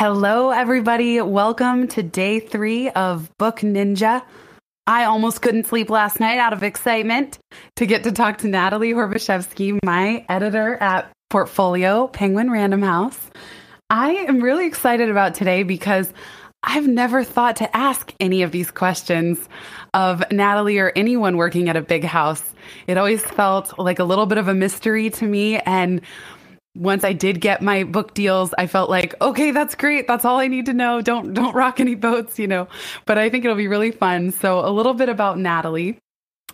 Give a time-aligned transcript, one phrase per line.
[0.00, 1.20] Hello, everybody.
[1.20, 4.22] Welcome to day three of Book Ninja.
[4.86, 7.40] I almost couldn't sleep last night out of excitement
[7.74, 13.18] to get to talk to Natalie Horbachevsky, my editor at Portfolio Penguin Random House.
[13.90, 16.12] I am really excited about today because
[16.62, 19.48] I've never thought to ask any of these questions
[19.94, 22.54] of Natalie or anyone working at a big house.
[22.86, 25.58] It always felt like a little bit of a mystery to me.
[25.58, 26.02] And
[26.78, 30.06] once I did get my book deals, I felt like, okay, that's great.
[30.06, 31.00] That's all I need to know.
[31.00, 32.68] Don't don't rock any boats, you know.
[33.04, 34.30] But I think it'll be really fun.
[34.30, 35.98] So a little bit about Natalie.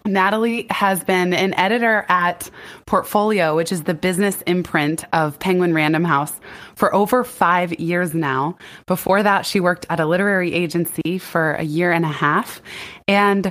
[0.06, 2.50] Natalie has been an editor at
[2.86, 6.40] Portfolio, which is the business imprint of Penguin Random House,
[6.74, 8.58] for over five years now.
[8.86, 12.60] Before that, she worked at a literary agency for a year and a half.
[13.08, 13.50] And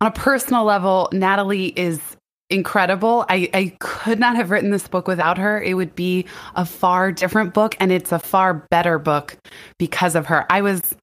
[0.00, 2.00] on a personal level, Natalie is
[2.54, 3.26] incredible.
[3.28, 5.60] I, I could not have written this book without her.
[5.60, 9.36] It would be a far different book, and it's a far better book
[9.78, 10.46] because of her.
[10.50, 10.94] I was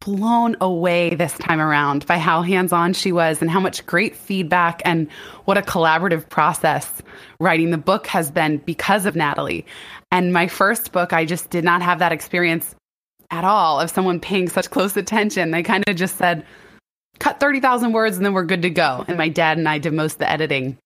[0.00, 4.14] blown away this time around by how hands on she was and how much great
[4.14, 5.10] feedback and
[5.46, 7.00] what a collaborative process
[7.38, 9.64] writing the book has been because of Natalie.
[10.12, 12.74] And my first book, I just did not have that experience
[13.30, 15.50] at all of someone paying such close attention.
[15.50, 16.44] They kind of just said,
[17.20, 19.04] cut 30,000 words and then we're good to go.
[19.06, 20.76] And my dad and I did most of the editing.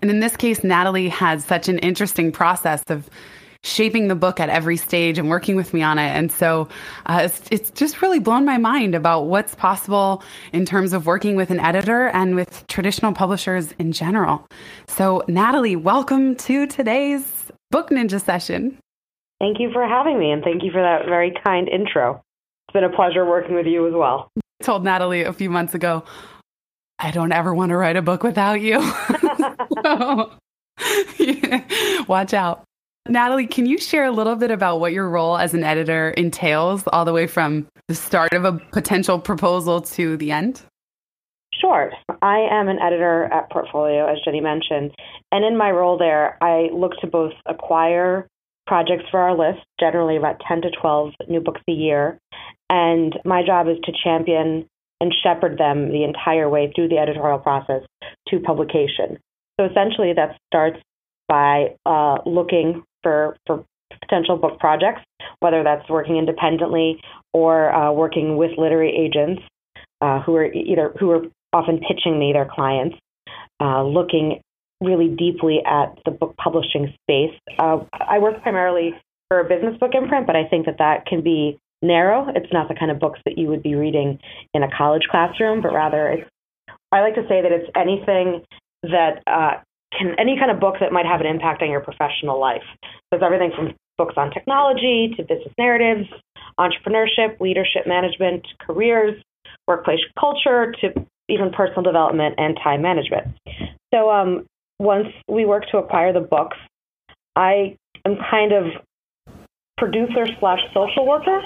[0.00, 3.10] And in this case, Natalie had such an interesting process of
[3.64, 6.10] shaping the book at every stage and working with me on it.
[6.10, 6.68] And so
[7.06, 10.22] uh, it's, it's just really blown my mind about what's possible
[10.52, 14.46] in terms of working with an editor and with traditional publishers in general.
[14.86, 18.78] So, Natalie, welcome to today's Book Ninja session.
[19.40, 22.22] Thank you for having me, and thank you for that very kind intro.
[22.68, 24.30] It's been a pleasure working with you as well
[24.68, 26.04] told Natalie a few months ago,
[26.98, 28.78] I don't ever want to write a book without you.
[32.06, 32.64] watch out.
[33.08, 36.86] Natalie, can you share a little bit about what your role as an editor entails,
[36.88, 40.60] all the way from the start of a potential proposal to the end?
[41.58, 41.90] Sure.
[42.20, 44.92] I am an editor at Portfolio, as Jenny mentioned.
[45.32, 48.26] And in my role there, I look to both acquire
[48.66, 52.18] projects for our list, generally about 10 to 12 new books a year,
[52.70, 54.66] and my job is to champion
[55.00, 57.82] and shepherd them the entire way through the editorial process
[58.28, 59.18] to publication.
[59.58, 60.78] So essentially, that starts
[61.28, 63.64] by uh, looking for, for
[64.00, 65.02] potential book projects,
[65.40, 67.00] whether that's working independently
[67.32, 69.42] or uh, working with literary agents
[70.00, 72.96] uh, who are either who are often pitching me their clients,
[73.60, 74.40] uh, looking
[74.80, 77.34] really deeply at the book publishing space.
[77.58, 78.92] Uh, I work primarily
[79.28, 82.28] for a business book imprint, but I think that that can be narrow.
[82.34, 84.18] It's not the kind of books that you would be reading
[84.54, 86.30] in a college classroom, but rather it's,
[86.92, 88.44] I like to say that it's anything
[88.82, 89.60] that uh,
[89.96, 92.62] can, any kind of book that might have an impact on your professional life.
[92.82, 96.08] So it's everything from books on technology to business narratives,
[96.58, 99.20] entrepreneurship, leadership management, careers,
[99.66, 103.26] workplace culture, to even personal development and time management.
[103.92, 104.46] So um,
[104.78, 106.56] once we work to acquire the books,
[107.36, 108.64] I am kind of
[109.78, 111.40] producer slash social worker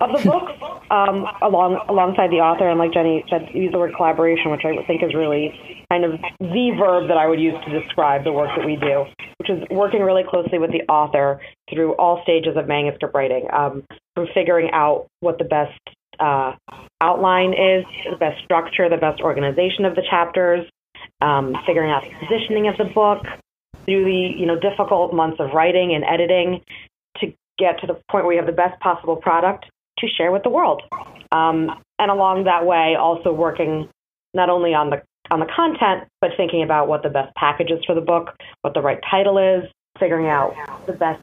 [0.00, 0.50] of the book,
[0.90, 2.68] um, along alongside the author.
[2.68, 5.54] And like Jenny said, use the word collaboration, which I think is really
[5.90, 9.04] kind of the verb that I would use to describe the work that we do,
[9.38, 11.40] which is working really closely with the author
[11.72, 13.84] through all stages of manuscript writing, um,
[14.14, 15.78] from figuring out what the best
[16.18, 16.52] uh,
[17.00, 20.66] outline is, the best structure, the best organization of the chapters,
[21.20, 23.22] um, figuring out the positioning of the book,
[23.84, 26.60] through the you know difficult months of writing and editing
[27.62, 29.66] get to the point where we have the best possible product
[29.98, 30.82] to share with the world.
[31.30, 33.88] Um, and along that way, also working
[34.34, 37.78] not only on the on the content, but thinking about what the best package is
[37.86, 40.54] for the book, what the right title is, figuring out
[40.86, 41.22] the best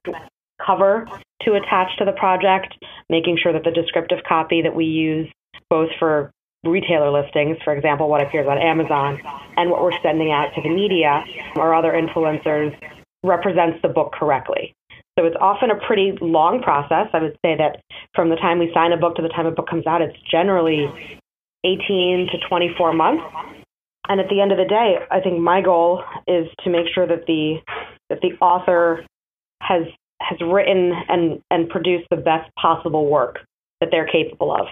[0.65, 1.06] cover
[1.44, 2.74] to attach to the project,
[3.09, 5.30] making sure that the descriptive copy that we use,
[5.69, 6.31] both for
[6.63, 9.19] retailer listings, for example, what appears on Amazon,
[9.57, 11.24] and what we're sending out to the media
[11.56, 12.75] or other influencers,
[13.24, 14.74] represents the book correctly.
[15.19, 17.07] So it's often a pretty long process.
[17.12, 17.81] I would say that
[18.16, 20.16] from the time we sign a book to the time a book comes out, it's
[20.31, 20.88] generally
[21.66, 23.24] 18 to 24 months.
[24.07, 27.06] And at the end of the day, I think my goal is to make sure
[27.06, 27.57] that the
[28.10, 29.06] that the author
[29.62, 29.83] has
[30.21, 33.39] has written and, and produced the best possible work
[33.81, 34.68] that they're capable of,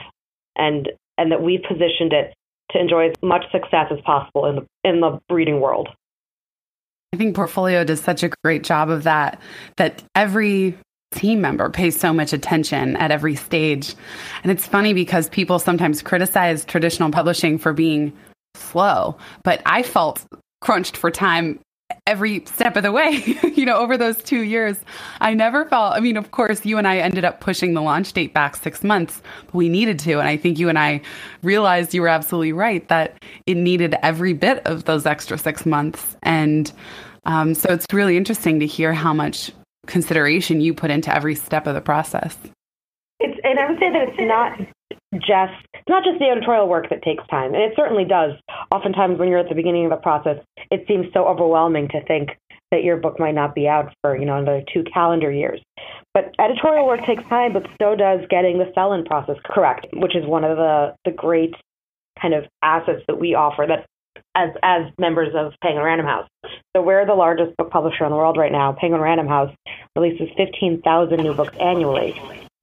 [0.56, 2.34] and and that we've positioned it
[2.72, 5.90] to enjoy as much success as possible in the in the reading world.
[7.14, 9.40] I think Portfolio does such a great job of that.
[9.78, 10.78] That every
[11.12, 13.96] team member pays so much attention at every stage.
[14.44, 18.14] And it's funny because people sometimes criticize traditional publishing for being
[18.56, 20.26] slow, but I felt
[20.62, 21.60] crunched for time
[22.08, 23.24] every step of the way,
[23.56, 24.78] you know, over those two years.
[25.22, 28.14] I never felt, I mean, of course, you and I ended up pushing the launch
[28.14, 29.22] date back six months.
[29.46, 30.14] but we needed to.
[30.14, 31.02] And I think you and I
[31.44, 36.16] realized you were absolutely right that it needed every bit of those extra six months.
[36.24, 36.72] And
[37.26, 39.52] um, so it's really interesting to hear how much
[39.86, 42.38] consideration you put into every step of the process.
[43.48, 44.60] And I would say that it's not
[45.14, 45.54] just
[45.88, 48.34] not just the editorial work that takes time, and it certainly does.
[48.72, 52.32] Oftentimes, when you're at the beginning of the process, it seems so overwhelming to think
[52.72, 55.62] that your book might not be out for you know another two calendar years.
[56.14, 60.26] But editorial work takes time, but so does getting the sell-in process correct, which is
[60.26, 61.56] one of the the great
[62.22, 63.86] kind of assets that we offer that
[64.36, 66.28] as as members of Penguin Random House.
[66.76, 68.74] So we're the largest book publisher in the world right now.
[68.74, 69.54] Penguin Random House
[69.96, 72.14] releases 15,000 new books annually.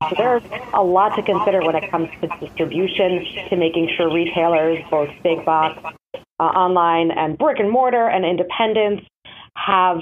[0.03, 0.43] So there's
[0.75, 5.45] a lot to consider when it comes to distribution, to making sure retailers, both big
[5.45, 5.83] box,
[6.39, 9.07] uh, online, and brick and mortar, and independents,
[9.57, 10.01] have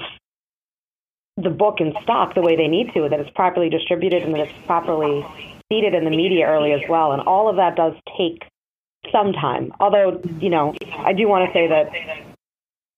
[1.37, 4.41] the book in stock the way they need to, that it's properly distributed and that
[4.41, 5.25] it's properly
[5.71, 7.11] seeded in the media early as well.
[7.11, 8.43] And all of that does take
[9.11, 9.71] some time.
[9.79, 11.91] Although, you know, I do want to say that,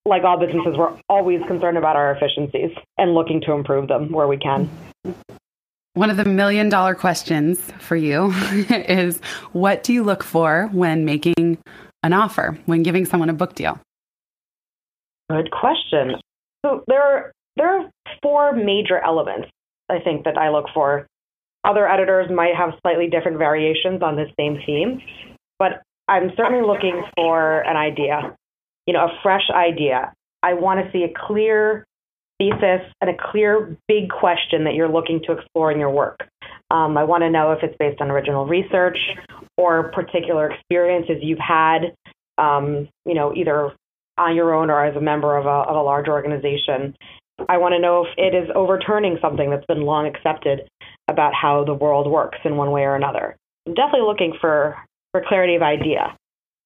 [0.04, 4.26] like all businesses, we're always concerned about our efficiencies and looking to improve them where
[4.26, 4.70] we can.
[5.96, 8.30] One of the million dollar questions for you
[8.68, 9.18] is
[9.52, 11.56] what do you look for when making
[12.02, 13.80] an offer, when giving someone a book deal?
[15.30, 16.16] Good question.
[16.62, 17.90] So there are there are
[18.22, 19.48] four major elements
[19.88, 21.06] I think that I look for.
[21.64, 25.00] Other editors might have slightly different variations on the same theme,
[25.58, 28.36] but I'm certainly looking for an idea,
[28.86, 30.12] you know, a fresh idea.
[30.42, 31.86] I want to see a clear
[32.38, 36.20] thesis and a clear big question that you're looking to explore in your work.
[36.70, 38.98] Um, I want to know if it's based on original research
[39.56, 41.94] or particular experiences you've had,
[42.38, 43.72] um, you know, either
[44.18, 46.94] on your own or as a member of a, of a large organization.
[47.48, 50.68] I want to know if it is overturning something that's been long accepted
[51.08, 53.36] about how the world works in one way or another.
[53.66, 54.76] I'm definitely looking for,
[55.12, 56.16] for clarity of idea.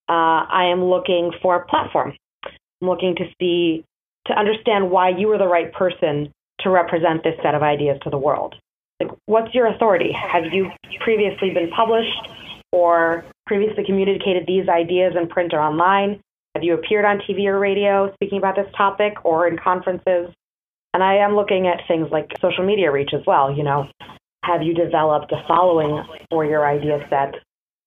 [0.08, 2.14] Uh, I am looking for a platform.
[2.44, 3.84] I'm looking to see
[4.30, 8.10] to understand why you are the right person to represent this set of ideas to
[8.10, 8.54] the world.
[9.00, 10.12] Like, what's your authority?
[10.12, 12.28] Have you previously been published
[12.70, 16.20] or previously communicated these ideas in print or online?
[16.54, 20.30] Have you appeared on TV or radio speaking about this topic or in conferences?
[20.92, 23.56] And I am looking at things like social media reach as well.
[23.56, 23.88] You know,
[24.44, 27.34] have you developed a following for your idea set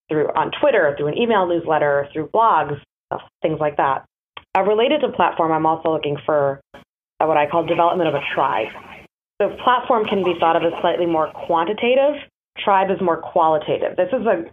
[0.09, 2.79] through on Twitter, through an email newsletter, through blogs,
[3.41, 4.05] things like that?
[4.55, 8.21] Uh, related to platform, I'm also looking for uh, what I call development of a
[8.35, 8.67] tribe.
[9.41, 12.21] So platform can be thought of as slightly more quantitative.
[12.63, 13.97] Tribe is more qualitative.
[13.97, 14.45] This is a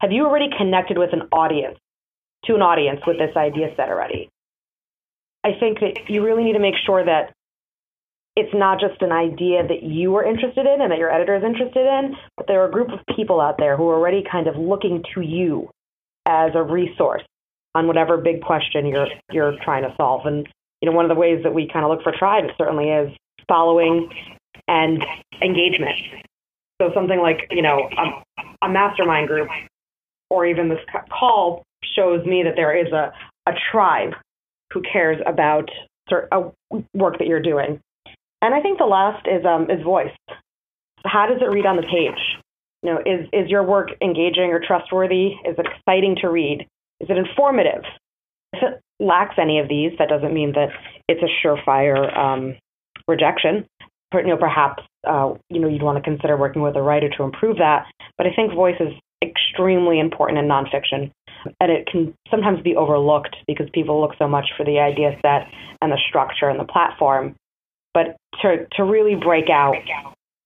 [0.00, 1.78] have you already connected with an audience
[2.44, 4.28] to an audience with this idea set already?
[5.42, 7.32] I think that you really need to make sure that
[8.36, 11.44] it's not just an idea that you are interested in and that your editor is
[11.44, 14.48] interested in, but there are a group of people out there who are already kind
[14.48, 15.70] of looking to you
[16.26, 17.22] as a resource
[17.76, 20.24] on whatever big question you're you're trying to solve.
[20.24, 20.48] And
[20.80, 23.14] you know, one of the ways that we kind of look for tribe certainly is
[23.46, 24.10] following
[24.66, 25.04] and
[25.42, 25.96] engagement.
[26.80, 29.48] So something like you know a, a mastermind group
[30.30, 30.80] or even this
[31.10, 31.62] call
[31.94, 33.12] shows me that there is a,
[33.46, 34.14] a tribe
[34.72, 35.70] who cares about
[36.94, 37.80] work that you're doing.
[38.42, 40.16] And I think the last is um, is voice.
[41.04, 42.38] How does it read on the page?
[42.82, 45.34] You know, is is your work engaging or trustworthy?
[45.44, 46.66] Is it exciting to read?
[47.00, 47.84] Is it informative?
[48.52, 50.68] If it lacks any of these, that doesn't mean that
[51.08, 52.54] it's a surefire um,
[53.08, 53.66] rejection.
[54.14, 57.22] You know, perhaps uh, you know you'd want to consider working with a writer to
[57.22, 57.86] improve that.
[58.16, 61.10] But I think voice is extremely important in nonfiction,
[61.60, 65.48] and it can sometimes be overlooked because people look so much for the idea set
[65.82, 67.34] and the structure and the platform.
[67.92, 69.76] But to to really break out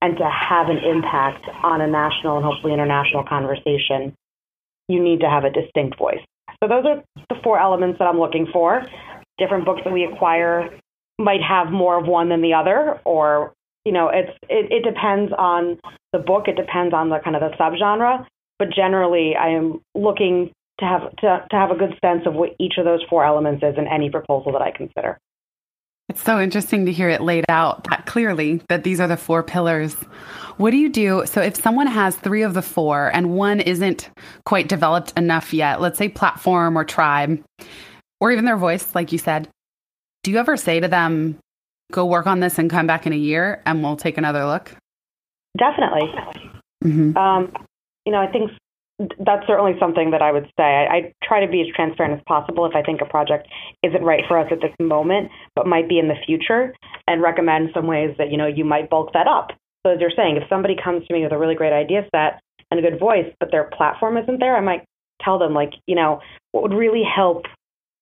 [0.02, 4.14] and to have an impact on a national and hopefully international conversation,
[4.88, 6.25] you need to have a distinct voice.
[6.62, 8.83] So those are the four elements that I'm looking for.
[9.38, 10.69] Different books that we acquire
[11.19, 15.33] might have more of one than the other, or you know, it's it, it depends
[15.37, 15.79] on
[16.12, 16.49] the book.
[16.49, 18.26] It depends on the kind of the subgenre.
[18.59, 22.50] But generally, I am looking to have to, to have a good sense of what
[22.59, 25.19] each of those four elements is in any proposal that I consider.
[26.11, 29.45] It's so interesting to hear it laid out that clearly that these are the four
[29.45, 29.95] pillars.
[30.57, 31.25] What do you do?
[31.25, 34.11] So, if someone has three of the four and one isn't
[34.45, 37.40] quite developed enough yet, let's say platform or tribe,
[38.21, 39.49] or even their voice, like you said,
[40.25, 41.38] do you ever say to them,
[41.93, 44.75] go work on this and come back in a year and we'll take another look?
[45.57, 46.12] Definitely.
[46.83, 47.17] Mm-hmm.
[47.17, 47.52] Um,
[48.05, 48.50] you know, I think
[49.19, 50.62] that's certainly something that I would say.
[50.62, 53.49] I, I, try to be as transparent as possible if I think a project
[53.83, 56.75] isn't right for us at this moment, but might be in the future,
[57.07, 59.50] and recommend some ways that you know you might bulk that up.
[59.87, 62.40] So as you're saying, if somebody comes to me with a really great idea set
[62.71, 64.85] and a good voice, but their platform isn't there, I might
[65.23, 66.21] tell them like, you know,
[66.52, 67.45] what would really help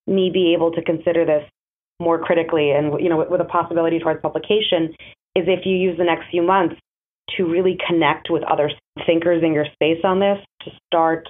[0.06, 1.44] me be able to consider this
[2.00, 4.94] more critically and you know with, with a possibility towards publication
[5.34, 6.76] is if you use the next few months
[7.36, 8.70] to really connect with other
[9.06, 11.28] thinkers in your space on this, to start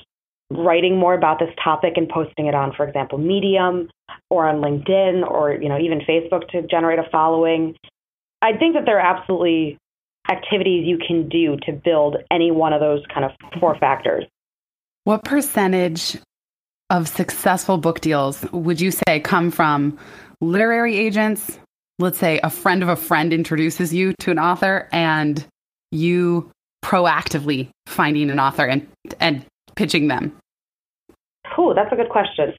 [0.51, 3.89] writing more about this topic and posting it on, for example, Medium
[4.31, 7.75] or on LinkedIn or you know even Facebook to generate a following.
[8.41, 9.79] I think that there are absolutely
[10.31, 14.25] activities you can do to build any one of those kind of four factors.
[15.05, 16.19] What percentage
[16.91, 19.99] of successful book deals would you say come from
[20.41, 21.59] literary agents?
[21.99, 25.45] Let's say a friend of a friend introduces you to an author and
[25.91, 26.51] you
[26.85, 28.87] proactively finding an author and
[29.21, 29.45] and
[29.77, 30.37] pitching them?
[31.57, 32.55] Oh, that's a good question.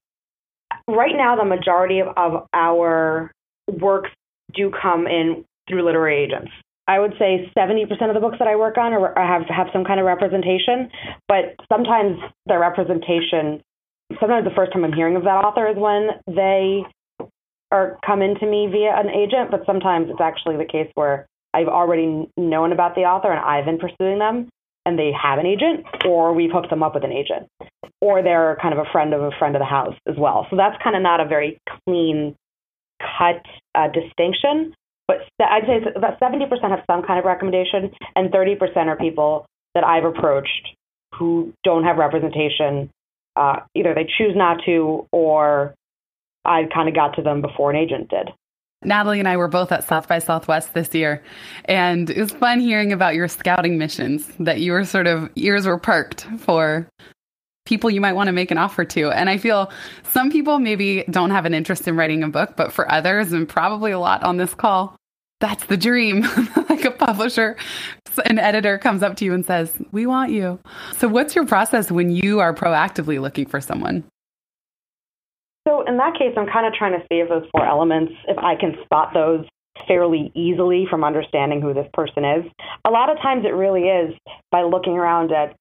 [0.88, 3.32] Right now, the majority of, of our
[3.68, 4.10] works
[4.54, 6.52] do come in through literary agents.
[6.88, 9.86] I would say 70% of the books that I work on are, have have some
[9.86, 10.90] kind of representation,
[11.28, 12.18] but sometimes
[12.48, 13.62] the representation,
[14.20, 16.84] sometimes the first time I'm hearing of that author is when they
[17.72, 21.68] are come into me via an agent, but sometimes it's actually the case where I've
[21.68, 24.50] already known about the author and I've been pursuing them
[24.86, 27.48] and they have an agent, or we've hooked them up with an agent,
[28.02, 30.48] or they're kind of a friend of a friend of the house as well.
[30.50, 32.36] So that's kind of not a very clean
[33.00, 33.44] cut
[33.76, 34.74] uh, distinction.
[35.08, 39.84] But I'd say about 70% have some kind of recommendation, and 30% are people that
[39.84, 40.70] I've approached
[41.16, 42.90] who don't have representation.
[43.36, 45.74] Uh, either they choose not to, or
[46.46, 48.30] I kind of got to them before an agent did.
[48.84, 51.22] Natalie and I were both at South by Southwest this year,
[51.66, 55.66] and it was fun hearing about your scouting missions that you were sort of ears
[55.66, 56.88] were perked for
[57.66, 59.12] people you might want to make an offer to.
[59.12, 59.72] And I feel
[60.12, 63.48] some people maybe don't have an interest in writing a book, but for others, and
[63.48, 64.96] probably a lot on this call,
[65.42, 66.22] that's the dream.
[66.70, 67.58] like a publisher,
[68.26, 70.60] an editor comes up to you and says, We want you.
[70.98, 74.04] So, what's your process when you are proactively looking for someone?
[75.70, 78.38] So in that case, I'm kind of trying to see if those four elements, if
[78.40, 79.46] I can spot those
[79.88, 82.52] fairly easily from understanding who this person is.
[82.86, 84.16] A lot of times it really is
[84.52, 85.56] by looking around at,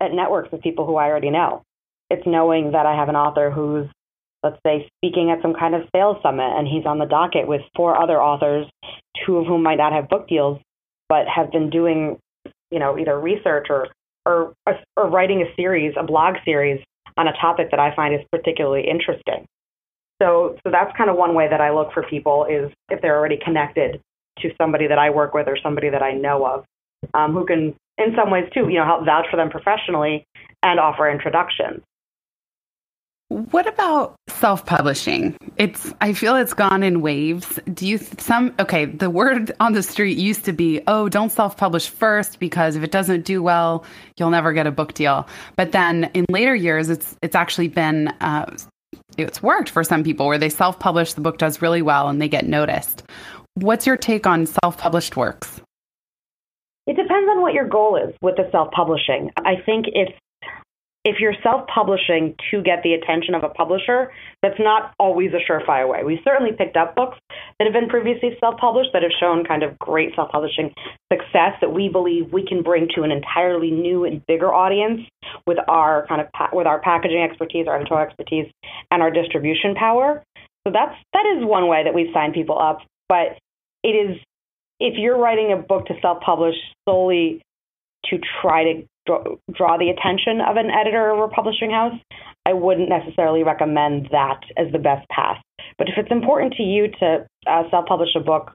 [0.00, 1.62] at networks of people who I already know.
[2.10, 3.88] It's knowing that I have an author who's,
[4.42, 7.62] let's say, speaking at some kind of sales summit and he's on the docket with
[7.74, 8.66] four other authors,
[9.24, 10.60] two of whom might not have book deals,
[11.08, 12.18] but have been doing,
[12.70, 13.88] you know, either research or,
[14.26, 14.54] or,
[14.96, 16.80] or writing a series, a blog series
[17.18, 19.46] on a topic that I find is particularly interesting.
[20.22, 23.16] So, so that's kind of one way that I look for people is if they're
[23.16, 24.00] already connected
[24.38, 26.64] to somebody that I work with or somebody that I know of,
[27.14, 30.24] um, who can, in some ways too, you know, help vouch for them professionally
[30.62, 31.82] and offer introductions.
[33.28, 35.36] What about self-publishing?
[35.58, 37.60] It's I feel it's gone in waves.
[37.74, 41.90] Do you some okay, the word on the street used to be, "Oh, don't self-publish
[41.90, 43.84] first because if it doesn't do well,
[44.16, 48.08] you'll never get a book deal." But then in later years, it's it's actually been
[48.22, 48.56] uh,
[49.18, 52.28] it's worked for some people where they self-publish, the book does really well and they
[52.28, 53.02] get noticed.
[53.54, 55.60] What's your take on self-published works?
[56.86, 59.32] It depends on what your goal is with the self-publishing.
[59.36, 60.12] I think it's
[61.04, 64.12] if you're self-publishing to get the attention of a publisher,
[64.42, 66.02] that's not always a surefire way.
[66.04, 67.18] We certainly picked up books
[67.58, 70.74] that have been previously self-published that have shown kind of great self-publishing
[71.12, 75.00] success that we believe we can bring to an entirely new and bigger audience
[75.46, 78.50] with our kind of pa- with our packaging expertise, our editorial expertise,
[78.90, 80.22] and our distribution power.
[80.66, 82.80] So that's that is one way that we've signed people up.
[83.08, 83.38] But
[83.82, 84.18] it is
[84.80, 86.56] if you're writing a book to self-publish
[86.88, 87.42] solely
[88.06, 91.98] to try to draw, the attention of an editor or publishing house,
[92.46, 95.38] I wouldn't necessarily recommend that as the best path.
[95.76, 98.52] But if it's important to you to uh, self-publish a book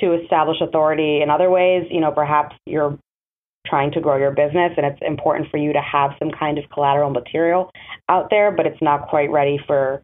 [0.00, 2.98] to establish authority in other ways, you know, perhaps you're
[3.66, 6.64] trying to grow your business and it's important for you to have some kind of
[6.72, 7.70] collateral material
[8.08, 10.02] out there, but it's not quite ready for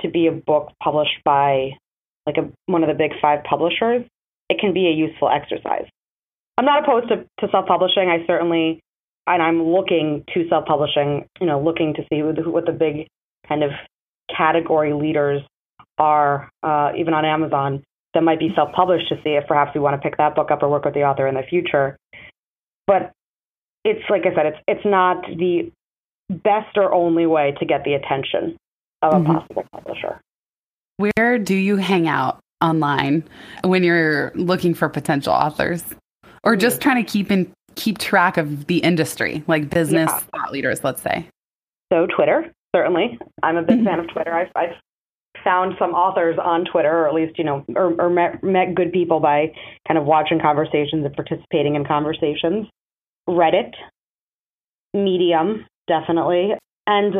[0.00, 1.70] to be a book published by
[2.26, 4.04] like a, one of the big five publishers,
[4.48, 5.86] it can be a useful exercise.
[6.58, 8.08] I'm not opposed to, to self-publishing.
[8.08, 8.80] I certainly
[9.26, 13.06] and I'm looking to self-publishing, you know, looking to see what the big
[13.48, 13.70] kind of
[14.34, 15.42] category leaders
[15.98, 17.82] are, uh, even on Amazon.
[18.14, 20.50] that might be self published to see if perhaps we want to pick that book
[20.50, 21.96] up or work with the author in the future.
[22.86, 23.12] But
[23.84, 25.70] it's like I said, it's it's not the
[26.28, 28.56] best or only way to get the attention
[29.02, 29.32] of a mm-hmm.
[29.32, 30.20] possible publisher.
[30.96, 33.24] Where do you hang out online
[33.64, 35.82] when you're looking for potential authors?
[36.44, 36.82] Or just mm.
[36.82, 40.20] trying to keep in keep track of the industry, like business yeah.
[40.20, 41.26] thought leaders, let's say?
[41.92, 43.18] So Twitter, certainly.
[43.42, 43.86] I'm a big mm-hmm.
[43.86, 44.32] fan of Twitter.
[44.32, 44.74] I've, I've
[45.44, 48.92] found some authors on Twitter, or at least, you know, or, or met, met good
[48.92, 49.52] people by
[49.86, 52.66] kind of watching conversations and participating in conversations.
[53.28, 53.72] Reddit,
[54.94, 56.52] Medium, definitely,
[56.86, 57.14] and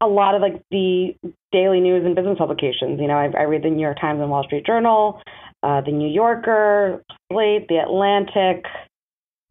[0.00, 1.14] a lot of like the
[1.52, 3.00] daily news and business publications.
[3.00, 5.20] You know, I, I read the New York Times and Wall Street Journal,
[5.62, 8.64] uh, the New Yorker, Slate, the Atlantic,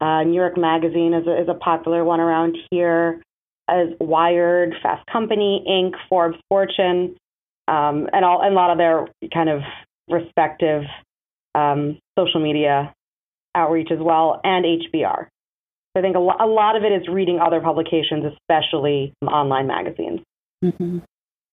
[0.00, 3.22] uh, New York Magazine is a, is a popular one around here,
[3.68, 7.16] as Wired, Fast Company, Inc., Forbes, Fortune,
[7.68, 9.62] um, and all and a lot of their kind of
[10.08, 10.82] respective
[11.54, 12.92] um, social media
[13.54, 15.26] outreach as well, and HBR.
[15.96, 19.66] So I think a, lo- a lot of it is reading other publications, especially online
[19.66, 20.20] magazines.
[20.62, 20.98] Mm-hmm.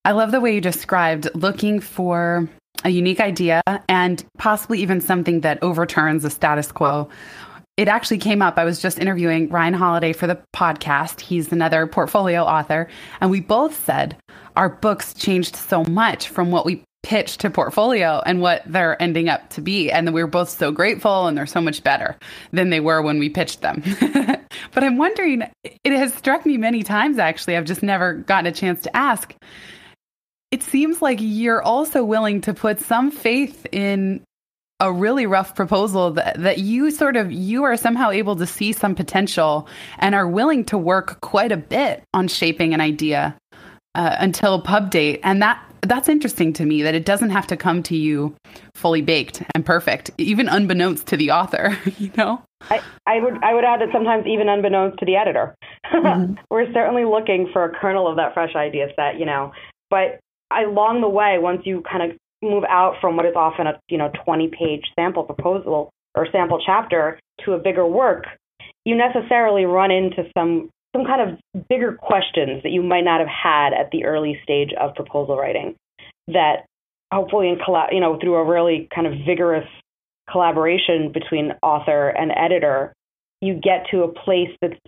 [0.05, 2.49] I love the way you described looking for
[2.83, 7.07] a unique idea and possibly even something that overturns the status quo.
[7.75, 8.57] It actually came up.
[8.57, 11.19] I was just interviewing Ryan Holiday for the podcast.
[11.19, 12.87] He's another portfolio author.
[13.19, 14.15] And we both said
[14.55, 19.27] our books changed so much from what we pitched to portfolio and what they're ending
[19.27, 19.91] up to be.
[19.91, 22.15] And we were both so grateful and they're so much better
[22.51, 23.81] than they were when we pitched them.
[24.71, 27.57] but I'm wondering, it has struck me many times actually.
[27.57, 29.33] I've just never gotten a chance to ask
[30.51, 34.23] it seems like you're also willing to put some faith in
[34.83, 38.73] a really rough proposal that, that you sort of you are somehow able to see
[38.73, 39.65] some potential
[39.97, 43.35] and are willing to work quite a bit on shaping an idea
[43.95, 45.21] uh, until pub date.
[45.23, 48.35] And that that's interesting to me that it doesn't have to come to you
[48.73, 52.41] fully baked and perfect even unbeknownst to the author you know?
[52.69, 55.55] I, I would I would add that sometimes even unbeknownst to the editor.
[55.93, 56.35] Mm-hmm.
[56.49, 59.53] we're certainly looking for a kernel of that fresh idea set you know.
[59.89, 60.19] But
[60.51, 63.97] along the way, once you kind of move out from what is often a you
[63.97, 68.25] know 20 page sample proposal or sample chapter to a bigger work,
[68.85, 73.29] you necessarily run into some some kind of bigger questions that you might not have
[73.29, 75.75] had at the early stage of proposal writing
[76.27, 76.65] that
[77.11, 79.67] hopefully in collab, you know through a really kind of vigorous
[80.29, 82.93] collaboration between author and editor
[83.41, 84.79] you get to a place that's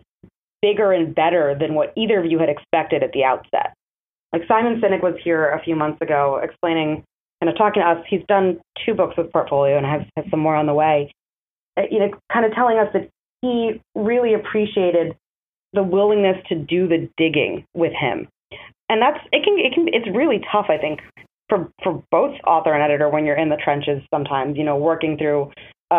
[0.61, 3.73] bigger and better than what either of you had expected at the outset.
[4.31, 7.03] Like Simon Sinek was here a few months ago explaining,
[7.41, 8.05] kind of talking to us.
[8.09, 11.11] He's done two books with Portfolio and has, has some more on the way.
[11.77, 13.09] Uh, you know, kind of telling us that
[13.41, 15.15] he really appreciated
[15.73, 18.27] the willingness to do the digging with him.
[18.89, 20.99] And that's it can it can it's really tough, I think,
[21.49, 25.17] for for both author and editor when you're in the trenches sometimes, you know, working
[25.17, 25.51] through
[25.91, 25.95] uh,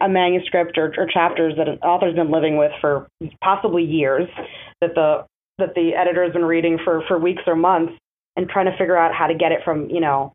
[0.00, 3.08] a, a manuscript or, or chapters that an author's been living with for
[3.42, 4.28] possibly years
[4.80, 5.24] that the
[5.58, 7.92] that the editor's been reading for for weeks or months
[8.36, 10.32] and trying to figure out how to get it from you know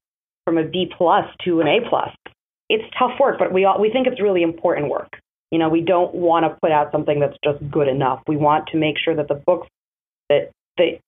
[0.52, 2.10] from a B plus to an A plus.
[2.68, 5.10] It's tough work, but we all, we think it's really important work.
[5.50, 8.22] You know, we don't want to put out something that's just good enough.
[8.28, 9.68] We want to make sure that the books
[10.30, 11.00] that that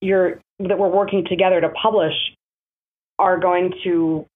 [0.00, 2.14] you're that we're working together to publish
[3.18, 4.26] are going to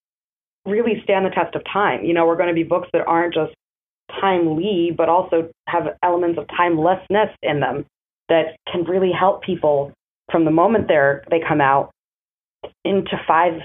[0.66, 2.04] really stand the test of time.
[2.04, 3.52] You know, we're going to be books that aren't just
[4.20, 7.86] timely, but also have elements of timelessness in them
[8.28, 9.92] that can really help people
[10.30, 11.90] from the moment they're they come out
[12.84, 13.60] into five,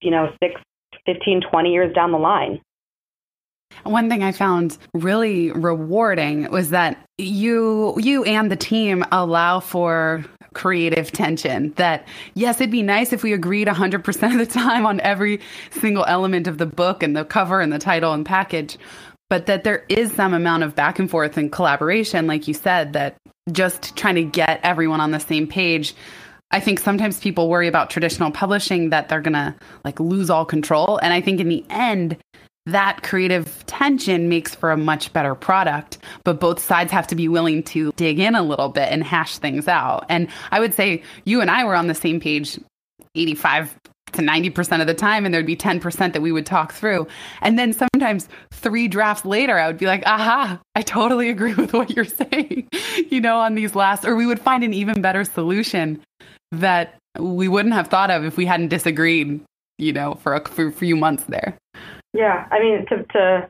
[0.00, 0.60] you know, six,
[1.06, 2.60] 15, 20 years down the line.
[3.84, 10.24] One thing I found really rewarding was that you you and the team allow for
[10.54, 14.98] creative tension that yes it'd be nice if we agreed 100% of the time on
[15.00, 18.76] every single element of the book and the cover and the title and package
[19.28, 22.94] but that there is some amount of back and forth and collaboration like you said
[22.94, 23.16] that
[23.52, 25.94] just trying to get everyone on the same page.
[26.50, 30.44] I think sometimes people worry about traditional publishing that they're going to like lose all
[30.44, 30.98] control.
[30.98, 32.16] And I think in the end,
[32.66, 35.98] that creative tension makes for a much better product.
[36.24, 39.38] But both sides have to be willing to dig in a little bit and hash
[39.38, 40.06] things out.
[40.08, 42.58] And I would say you and I were on the same page
[43.14, 43.76] 85
[44.12, 47.06] to 90% of the time and there'd be 10% that we would talk through.
[47.42, 51.72] And then sometimes three drafts later, I would be like, aha, I totally agree with
[51.72, 52.68] what you're saying,
[53.08, 56.02] you know, on these last, or we would find an even better solution
[56.52, 59.40] that we wouldn't have thought of if we hadn't disagreed,
[59.78, 61.58] you know, for a, for few months there.
[62.12, 62.46] Yeah.
[62.50, 63.48] I mean, to, to,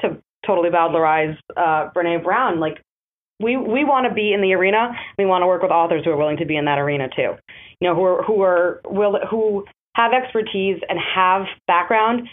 [0.00, 2.80] to totally bowdlerize uh, Brene Brown, like
[3.40, 4.92] we, we want to be in the arena.
[5.18, 7.34] We want to work with authors who are willing to be in that arena too.
[7.80, 9.64] You know, who are, who are will, who
[9.94, 12.28] have expertise and have background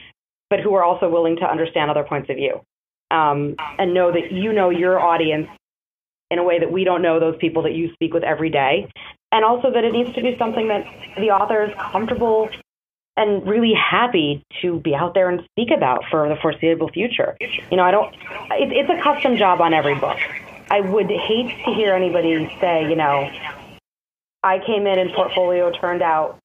[0.50, 2.62] but who are also willing to understand other points of view
[3.12, 5.48] um, and know that you know your audience
[6.30, 8.90] in a way that we don't know those people that you speak with every day.
[9.32, 10.86] And also that it needs to be something that
[11.18, 12.50] the author is comfortable
[13.18, 17.36] and really happy to be out there and speak about for the foreseeable future.
[17.72, 20.18] You know, I don't, it, it's a custom job on every book.
[20.70, 23.30] I would hate to hear anybody say, you know,
[24.44, 26.40] I came in and portfolio turned out,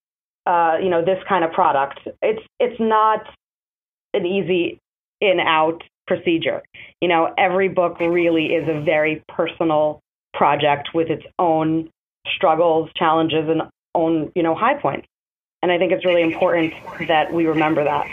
[0.46, 2.00] uh, you know, this kind of product.
[2.22, 3.26] It's, it's not
[4.14, 4.78] an easy
[5.20, 6.62] in out procedure.
[7.00, 10.00] You know, every book really is a very personal
[10.34, 11.90] project with its own
[12.26, 13.62] struggles, challenges, and
[13.94, 15.06] own, you know, high points.
[15.62, 16.74] And I think it's really important
[17.06, 18.06] that we remember that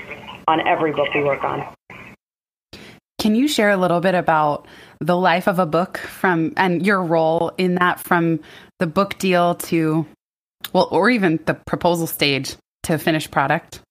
[0.47, 1.65] on every book we work on.
[3.19, 4.67] Can you share a little bit about
[4.99, 8.39] the life of a book from and your role in that from
[8.79, 10.05] the book deal to
[10.73, 13.81] well or even the proposal stage to finished product?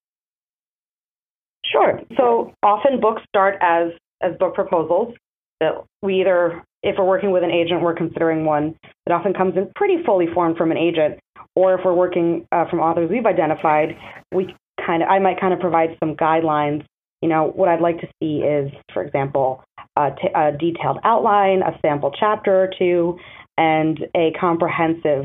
[1.65, 2.01] Sure.
[2.17, 5.15] So often books start as as book proposals
[5.61, 9.57] that we either if we're working with an agent, we're considering one that often comes
[9.57, 11.19] in pretty fully formed from an agent,
[11.55, 13.97] or if we're working uh, from authors we've identified,
[14.33, 16.85] we kind of I might kind of provide some guidelines.
[17.21, 19.65] You know, what I'd like to see is, for example,
[19.97, 23.19] a, t- a detailed outline, a sample chapter or two,
[23.57, 25.25] and a comprehensive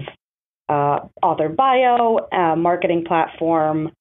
[0.69, 3.91] uh, author bio, uh, marketing platform,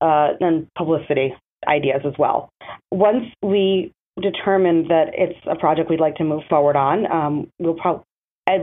[0.00, 1.34] uh, and publicity
[1.66, 2.50] ideas as well.
[2.92, 7.74] Once we determine that it's a project we'd like to move forward on, um, we'll
[7.74, 8.04] pro-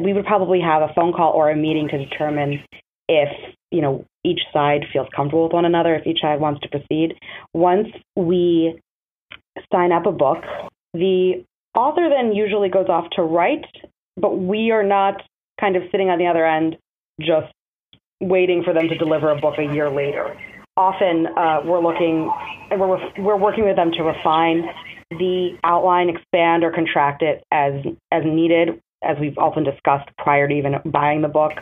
[0.01, 2.63] we would probably have a phone call or a meeting to determine
[3.09, 3.29] if
[3.69, 7.15] you know each side feels comfortable with one another, if each side wants to proceed.
[7.53, 8.79] Once we
[9.71, 10.43] sign up a book,
[10.93, 11.43] the
[11.75, 13.65] author then usually goes off to write,
[14.15, 15.21] but we are not
[15.59, 16.77] kind of sitting on the other end
[17.19, 17.51] just
[18.21, 20.35] waiting for them to deliver a book a year later
[20.75, 22.31] often uh, we're looking
[22.71, 24.63] we're we're working with them to refine
[25.17, 27.73] the outline, expand or contract it as
[28.11, 31.53] as needed, as we've often discussed prior to even buying the book.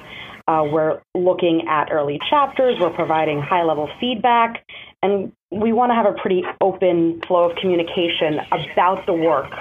[0.48, 2.78] Uh, we're looking at early chapters.
[2.80, 4.66] We're providing high level feedback,
[5.02, 9.52] and we want to have a pretty open flow of communication about the work,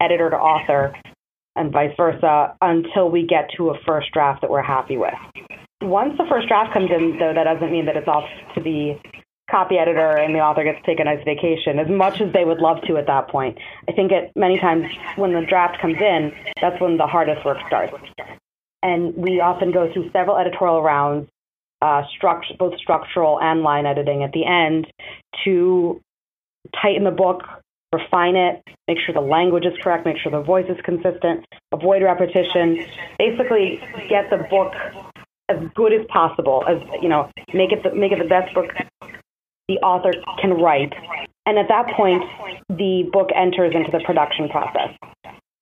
[0.00, 0.94] editor to author,
[1.56, 5.14] and vice versa, until we get to a first draft that we're happy with
[5.82, 8.94] once the first draft comes in, though, that doesn't mean that it's off to the
[9.50, 12.44] copy editor and the author gets to take a nice vacation, as much as they
[12.44, 13.58] would love to at that point.
[13.88, 14.86] I think it many times
[15.16, 17.92] when the draft comes in, that's when the hardest work starts.
[18.82, 21.28] And we often go through several editorial rounds,
[21.82, 24.86] uh, struct- both structural and line editing at the end,
[25.44, 26.00] to
[26.80, 27.42] tighten the book,
[27.92, 32.02] refine it, make sure the language is correct, make sure the voice is consistent, avoid
[32.02, 32.86] repetition,
[33.18, 34.72] basically get the book
[35.48, 38.70] as good as possible, as you know, make it the, make it the best book
[39.70, 40.92] the author can write.
[41.46, 42.22] And at that point,
[42.68, 44.90] the book enters into the production process,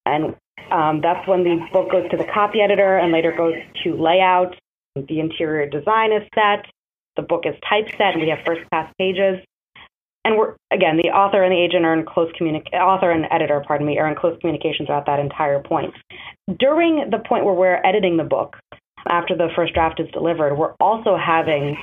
[0.07, 0.35] and
[0.73, 4.57] um, that's when the book goes to the copy editor and later goes to layout.
[4.97, 6.67] The interior design is set.
[7.17, 9.39] The book is typeset, and we have first pass pages.
[10.25, 12.79] And we're again, the author and the agent are in close communication.
[12.79, 15.95] Author and editor, pardon me, are in close communication throughout that entire point.
[16.59, 18.57] During the point where we're editing the book,
[19.07, 21.77] after the first draft is delivered, we're also having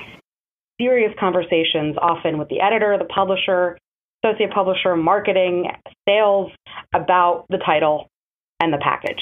[0.80, 3.78] serious conversations, often with the editor, the publisher,
[4.24, 5.70] associate publisher, marketing,
[6.08, 6.50] sales,
[6.94, 8.08] about the title
[8.60, 9.20] and the package.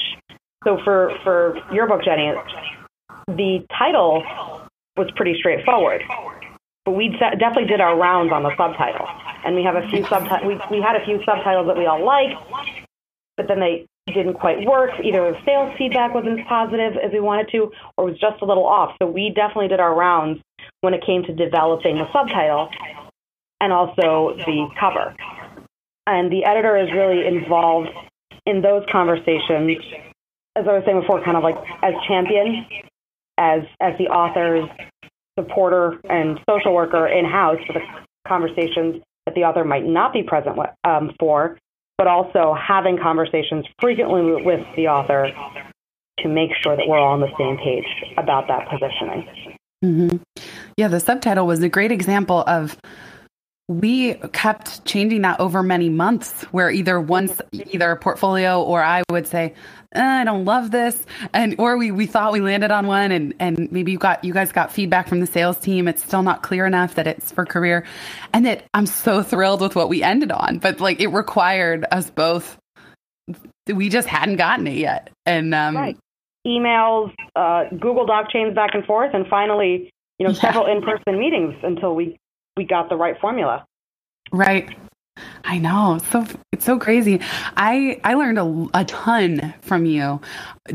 [0.63, 2.33] So for, for your book, Jenny,
[3.27, 4.23] the title
[4.97, 6.01] was pretty straightforward.
[6.85, 9.07] But we definitely did our rounds on the subtitle.
[9.45, 12.03] And we have a few subtitles, we, we had a few subtitles that we all
[12.03, 12.35] liked,
[13.37, 14.91] but then they didn't quite work.
[15.03, 18.45] Either the sales feedback wasn't as positive as we wanted to, or was just a
[18.45, 18.95] little off.
[19.01, 20.41] So we definitely did our rounds
[20.85, 22.69] when it came to developing the subtitle
[23.59, 25.15] and also the cover.
[26.07, 27.89] And the editor is really involved
[28.45, 29.81] in those conversations,
[30.55, 32.65] as I was saying before, kind of like as champion,
[33.37, 34.69] as as the author's
[35.37, 37.81] supporter and social worker in house for the
[38.27, 41.57] conversations that the author might not be present um, for,
[41.97, 45.27] but also having conversations frequently with the author
[46.19, 49.57] to make sure that we're all on the same page about that positioning.
[49.83, 50.17] Mm-hmm.
[50.77, 52.77] Yeah, the subtitle was a great example of
[53.67, 59.01] we kept changing that over many months where either once either a portfolio or I
[59.09, 59.55] would say
[59.93, 63.33] eh, I don't love this and or we we thought we landed on one and
[63.39, 66.43] and maybe you got you guys got feedback from the sales team it's still not
[66.43, 67.83] clear enough that it's for career
[68.33, 72.11] and that I'm so thrilled with what we ended on but like it required us
[72.11, 72.59] both
[73.73, 75.97] we just hadn't gotten it yet and um right.
[76.45, 81.55] Emails uh Google Doc chains back and forth and finally you know, several in-person meetings
[81.63, 82.17] until we
[82.57, 83.65] we got the right formula.
[84.31, 84.75] Right.
[85.43, 85.99] I know.
[86.11, 87.21] So it's so crazy.
[87.57, 90.21] I I learned a, a ton from you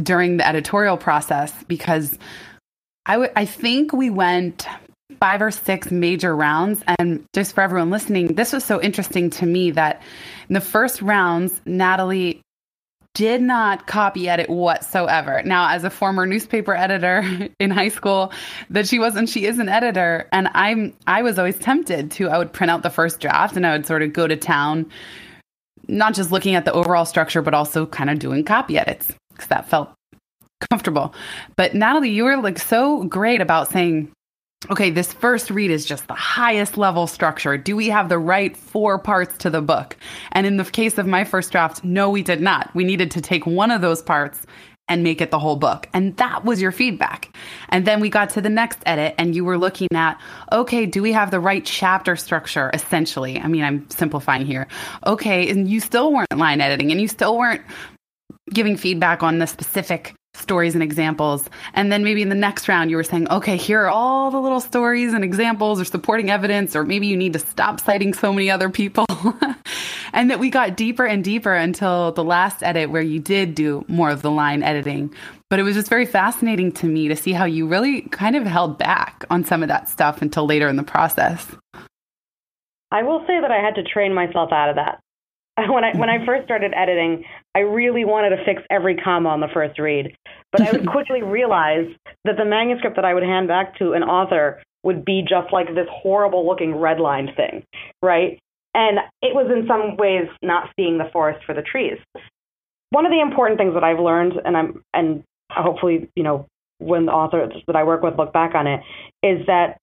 [0.03, 2.19] during the editorial process because
[3.07, 4.67] I, w- I think we went
[5.19, 6.83] five or six major rounds.
[6.99, 10.01] And just for everyone listening, this was so interesting to me that
[10.49, 12.41] in the first rounds, Natalie
[13.15, 15.43] did not copy edit whatsoever.
[15.45, 18.33] Now, as a former newspaper editor in high school,
[18.71, 20.29] that she wasn't, she is an editor.
[20.33, 23.67] And I'm, I was always tempted to, I would print out the first draft and
[23.67, 24.91] I would sort of go to town,
[25.89, 29.49] not just looking at the overall structure, but also kind of doing copy edits because
[29.49, 29.93] that felt
[30.71, 31.15] comfortable.
[31.57, 34.13] But Natalie, you were like so great about saying,
[34.69, 37.57] okay, this first read is just the highest level structure.
[37.57, 39.97] Do we have the right four parts to the book?
[40.33, 42.75] And in the case of my first draft, no, we did not.
[42.75, 44.45] We needed to take one of those parts
[44.87, 45.89] and make it the whole book.
[45.95, 47.35] And that was your feedback.
[47.69, 50.21] And then we got to the next edit and you were looking at,
[50.53, 53.39] okay, do we have the right chapter structure essentially?
[53.39, 54.67] I mean, I'm simplifying here.
[55.07, 57.63] Okay, and you still weren't line editing and you still weren't
[58.53, 61.49] giving feedback on the specific stories and examples.
[61.75, 64.41] And then maybe in the next round, you were saying, okay, here are all the
[64.41, 68.33] little stories and examples or supporting evidence, or maybe you need to stop citing so
[68.33, 69.07] many other people.
[70.13, 73.85] and that we got deeper and deeper until the last edit where you did do
[73.89, 75.13] more of the line editing.
[75.49, 78.45] But it was just very fascinating to me to see how you really kind of
[78.45, 81.47] held back on some of that stuff until later in the process.
[82.93, 85.01] I will say that I had to train myself out of that.
[85.69, 86.27] when I when I mm-hmm.
[86.27, 90.17] first started editing, I really wanted to fix every comma on the first read,
[90.53, 91.87] but I would quickly realize
[92.25, 95.67] that the manuscript that I would hand back to an author would be just like
[95.75, 97.65] this horrible looking redlined thing,
[98.03, 98.39] right?
[98.73, 101.99] And it was in some ways not seeing the forest for the trees.
[102.91, 106.47] One of the important things that I've learned, and I'm and hopefully you know
[106.79, 108.81] when the authors that I work with look back on it,
[109.23, 109.79] is that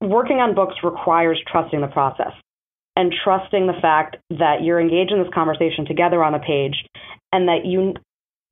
[0.00, 2.32] working on books requires trusting the process
[2.96, 6.84] and trusting the fact that you're engaged in this conversation together on a page
[7.32, 7.94] and that you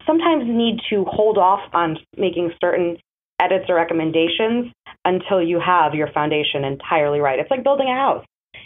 [0.06, 2.96] sometimes need to hold off on making certain
[3.40, 4.72] edits or recommendations
[5.04, 7.38] until you have your foundation entirely right.
[7.38, 8.24] It's like building a house.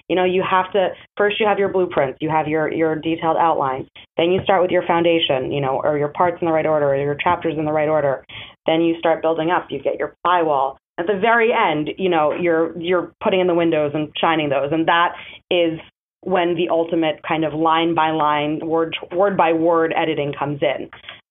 [0.09, 3.37] You know, you have to first you have your blueprints, you have your your detailed
[3.39, 3.89] outline.
[4.17, 6.89] Then you start with your foundation, you know, or your parts in the right order,
[6.89, 8.25] or your chapters in the right order.
[8.67, 9.69] Then you start building up.
[9.71, 13.55] You get your plywall at the very end, you know, you're you're putting in the
[13.55, 15.15] windows and shining those, and that
[15.51, 15.81] is
[16.21, 20.89] when the ultimate kind of line by line, word word by word editing comes in.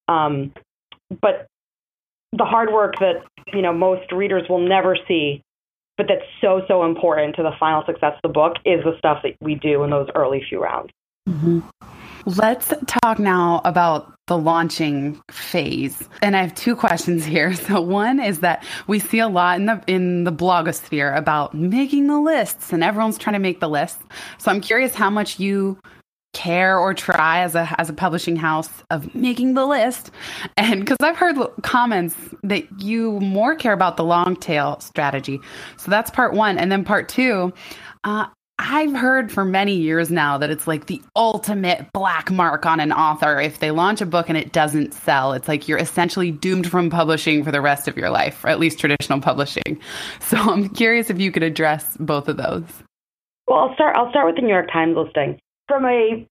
[0.07, 0.53] Um,
[1.21, 1.47] but
[2.33, 3.23] the hard work that
[3.53, 5.41] you know most readers will never see,
[5.97, 9.19] but that's so so important to the final success of the book is the stuff
[9.23, 10.91] that we do in those early few rounds.
[11.27, 11.59] Mm-hmm.
[12.25, 16.07] Let's talk now about the launching phase.
[16.21, 17.53] And I have two questions here.
[17.63, 22.07] So one is that we see a lot in the in the blogosphere about making
[22.07, 24.01] the lists and everyone's trying to make the list.
[24.37, 25.77] So I'm curious how much you
[26.33, 30.09] care or try as a as a publishing house of making the list
[30.57, 35.39] and because i've heard comments that you more care about the long tail strategy
[35.77, 37.53] so that's part one and then part two
[38.03, 38.25] uh,
[38.59, 42.91] I've heard for many years now that it's like the ultimate black mark on an
[42.91, 43.39] author.
[43.41, 46.89] If they launch a book and it doesn't sell, it's like you're essentially doomed from
[46.89, 49.79] publishing for the rest of your life, or at least traditional publishing.
[50.19, 52.63] So I'm curious if you could address both of those.
[53.47, 53.95] Well, I'll start.
[53.95, 56.25] I'll start with the New York Times listing from a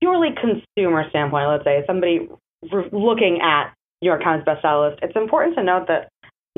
[0.00, 1.48] purely consumer standpoint.
[1.48, 2.28] Let's say somebody
[2.92, 5.02] looking at New York Times bestseller list.
[5.02, 6.08] It's important to note that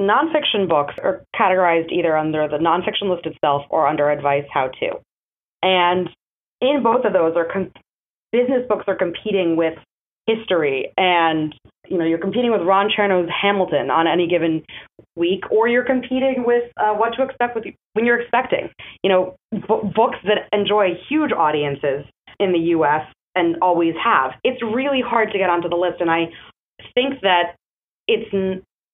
[0.03, 5.01] Nonfiction books are categorized either under the nonfiction list itself or under advice how to.
[5.63, 6.09] And
[6.61, 7.73] in both of those, are com-
[8.33, 9.75] business books are competing with
[10.27, 11.53] history and
[11.89, 14.63] you know you're competing with Ron Chernow's Hamilton on any given
[15.17, 18.71] week, or you're competing with uh, what to expect with when you're expecting.
[19.03, 22.05] You know, b- books that enjoy huge audiences
[22.39, 23.03] in the U.S.
[23.35, 24.33] and always have.
[24.43, 26.27] It's really hard to get onto the list, and I
[26.95, 27.57] think that
[28.09, 28.33] it's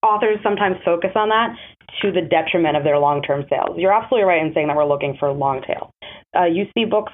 [0.02, 1.54] authors sometimes focus on that
[2.02, 3.76] to the detriment of their long-term sales.
[3.76, 5.90] You're absolutely right in saying that we're looking for long tail.
[6.36, 7.12] Uh, you see books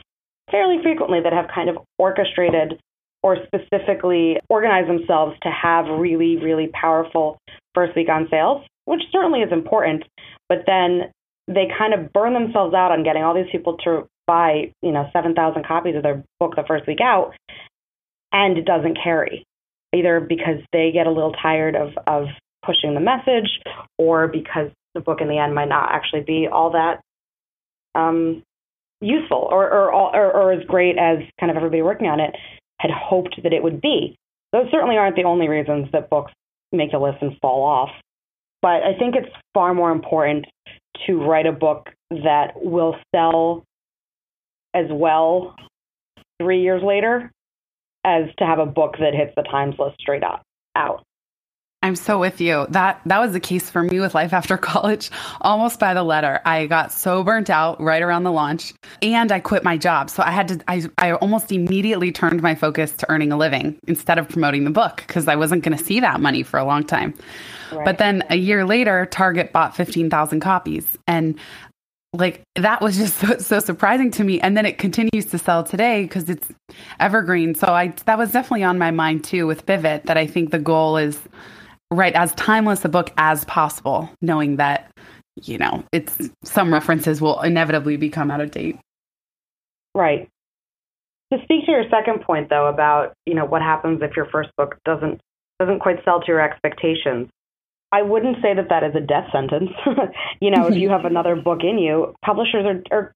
[0.50, 2.78] fairly frequently that have kind of orchestrated
[3.22, 7.38] or specifically organized themselves to have really, really powerful
[7.74, 10.04] first week on sales, which certainly is important.
[10.48, 11.10] But then
[11.48, 15.08] they kind of burn themselves out on getting all these people to buy, you know,
[15.12, 17.32] 7,000 copies of their book the first week out,
[18.32, 19.44] and it doesn't carry
[19.94, 22.26] either because they get a little tired of, of
[22.64, 23.60] pushing the message
[23.98, 27.00] or because the book in the end might not actually be all that
[27.94, 28.42] um,
[29.00, 32.34] useful or, or, or, or as great as kind of everybody working on it
[32.78, 34.16] had hoped that it would be.
[34.52, 36.32] Those certainly aren't the only reasons that books
[36.72, 37.90] make a list and fall off.
[38.62, 40.46] But I think it's far more important
[41.06, 43.64] to write a book that will sell
[44.74, 45.54] as well
[46.40, 47.30] three years later
[48.04, 50.42] as to have a book that hits the Times list straight up
[50.76, 51.02] out.
[51.84, 52.66] I'm so with you.
[52.70, 55.10] That that was the case for me with life after college,
[55.42, 56.40] almost by the letter.
[56.46, 60.08] I got so burnt out right around the launch and I quit my job.
[60.08, 63.78] So I had to I I almost immediately turned my focus to earning a living
[63.86, 66.64] instead of promoting the book because I wasn't going to see that money for a
[66.64, 67.12] long time.
[67.70, 67.84] Right.
[67.84, 71.38] But then a year later, Target bought 15,000 copies and
[72.14, 75.62] like that was just so, so, surprising to me and then it continues to sell
[75.62, 76.48] today because it's
[77.00, 80.52] evergreen so i that was definitely on my mind too with pivot that i think
[80.52, 81.18] the goal is
[81.94, 84.90] write as timeless a book as possible knowing that
[85.42, 88.78] you know it's some references will inevitably become out of date
[89.94, 90.28] right
[91.32, 94.50] to speak to your second point though about you know what happens if your first
[94.56, 95.20] book doesn't
[95.58, 97.28] doesn't quite sell to your expectations
[97.94, 99.70] I wouldn't say that that is a death sentence.
[100.40, 103.12] you know, if you have another book in you, publishers are are,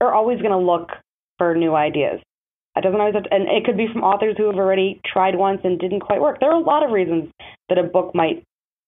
[0.00, 0.90] are always going to look
[1.36, 2.20] for new ideas.
[2.78, 5.36] It doesn't always, have to, and it could be from authors who have already tried
[5.36, 6.40] once and didn't quite work.
[6.40, 7.30] There are a lot of reasons
[7.68, 8.44] that a book might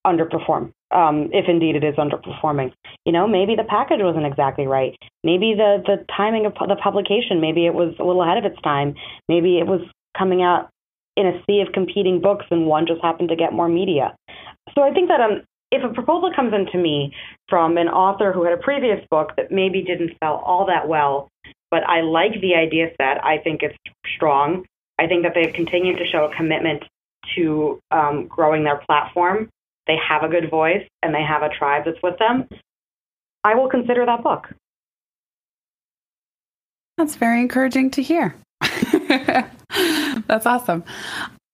[0.07, 2.72] underperform, um, if indeed it is underperforming.
[3.05, 4.96] You know, maybe the package wasn't exactly right.
[5.24, 8.61] Maybe the the timing of the publication, maybe it was a little ahead of its
[8.62, 8.94] time.
[9.29, 9.81] Maybe it was
[10.16, 10.70] coming out
[11.16, 14.14] in a sea of competing books and one just happened to get more media.
[14.74, 17.12] So I think that um, if a proposal comes in to me
[17.48, 21.29] from an author who had a previous book that maybe didn't sell all that well,
[21.70, 23.76] but I like the idea set, I think it's
[24.16, 24.64] strong.
[24.98, 26.85] I think that they continue to show a commitment
[27.37, 29.48] to um, growing their platform.
[29.87, 32.48] They have a good voice and they have a tribe that's with them.
[33.44, 34.48] I will consider that book.
[36.98, 38.37] That's very encouraging to hear.
[40.26, 40.85] That's awesome.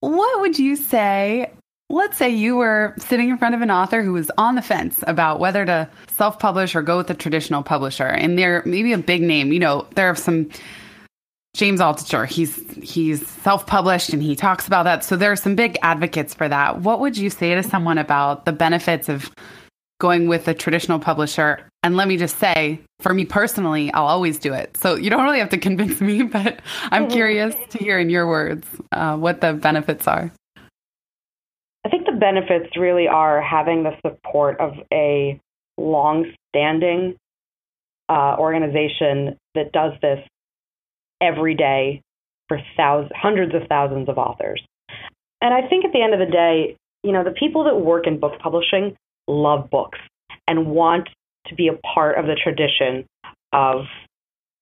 [0.01, 1.53] What would you say
[1.89, 5.05] Let's say you were sitting in front of an author who was on the fence
[5.07, 8.99] about whether to self publish or go with a traditional publisher, and they're maybe a
[8.99, 9.53] big name.
[9.53, 10.51] You know, there are some
[11.57, 15.03] James Altucher, he's he's self-published and he talks about that.
[15.03, 16.83] So there are some big advocates for that.
[16.83, 19.31] What would you say to someone about the benefits of
[19.99, 21.67] going with a traditional publisher?
[21.83, 24.77] And let me just say, for me personally, I'll always do it.
[24.77, 28.29] So you don't really have to convince me, but I'm curious to hear in your
[28.29, 30.31] words uh, what the benefits are.
[32.17, 35.39] The benefits really are having the support of a
[35.77, 37.15] long-standing
[38.09, 40.21] uh, organization that does this
[41.21, 42.01] every day
[42.49, 44.63] for thousands, hundreds of thousands of authors.
[45.43, 48.07] And I think at the end of the day, you know, the people that work
[48.07, 48.97] in book publishing
[49.29, 49.99] love books
[50.49, 51.11] and want
[51.49, 53.05] to be a part of the tradition
[53.53, 53.83] of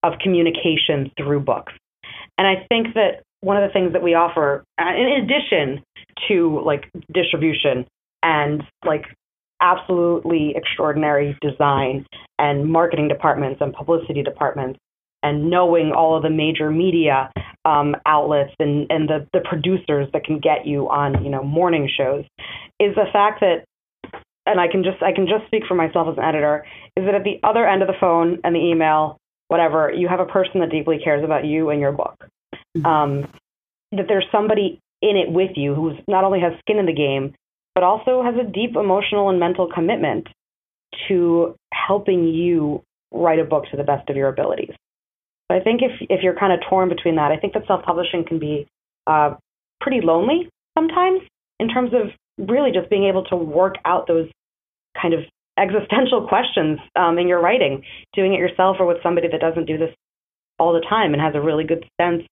[0.03, 1.73] of communication through books.
[2.37, 5.85] And I think that one of the things that we offer, uh, in addition
[6.29, 7.87] to like distribution
[8.23, 9.05] and like
[9.61, 12.07] absolutely extraordinary design
[12.39, 14.79] and marketing departments and publicity departments
[15.23, 17.31] and knowing all of the major media
[17.65, 21.89] um, outlets and, and the, the producers that can get you on you know morning
[21.97, 22.25] shows
[22.79, 23.65] is the fact that
[24.47, 27.15] and I can just I can just speak for myself as an editor is that
[27.15, 30.61] at the other end of the phone and the email whatever you have a person
[30.61, 32.17] that deeply cares about you and your book
[32.77, 32.85] mm-hmm.
[32.85, 33.33] um,
[33.93, 37.35] that there's somebody in it with you who not only has skin in the game,
[37.75, 40.27] but also has a deep emotional and mental commitment
[41.09, 44.73] to helping you write a book to the best of your abilities.
[45.51, 48.25] So I think if if you're kind of torn between that, I think that self-publishing
[48.27, 48.67] can be
[49.07, 49.35] uh,
[49.81, 51.21] pretty lonely sometimes
[51.61, 52.11] in terms of
[52.49, 54.29] really just being able to work out those
[55.01, 55.21] kind of
[55.59, 57.83] existential questions um, in your writing,
[58.15, 59.95] doing it yourself or with somebody that doesn't do this
[60.59, 62.23] all the time and has a really good sense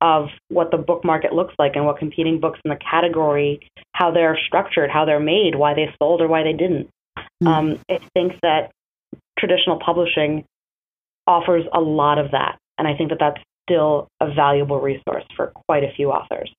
[0.00, 3.60] of what the book market looks like and what competing books in the category,
[3.92, 6.88] how they're structured, how they're made, why they sold or why they didn't.
[7.16, 7.46] Mm-hmm.
[7.46, 8.70] Um, I think that
[9.38, 10.44] traditional publishing
[11.26, 12.58] offers a lot of that.
[12.78, 16.52] And I think that that's still a valuable resource for quite a few authors.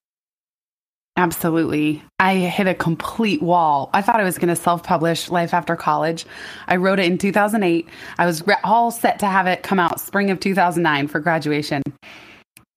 [1.15, 2.04] Absolutely.
[2.19, 3.89] I hit a complete wall.
[3.91, 6.26] I thought I was going to self publish Life After College.
[6.67, 7.88] I wrote it in 2008.
[8.19, 11.82] I was all set to have it come out spring of 2009 for graduation.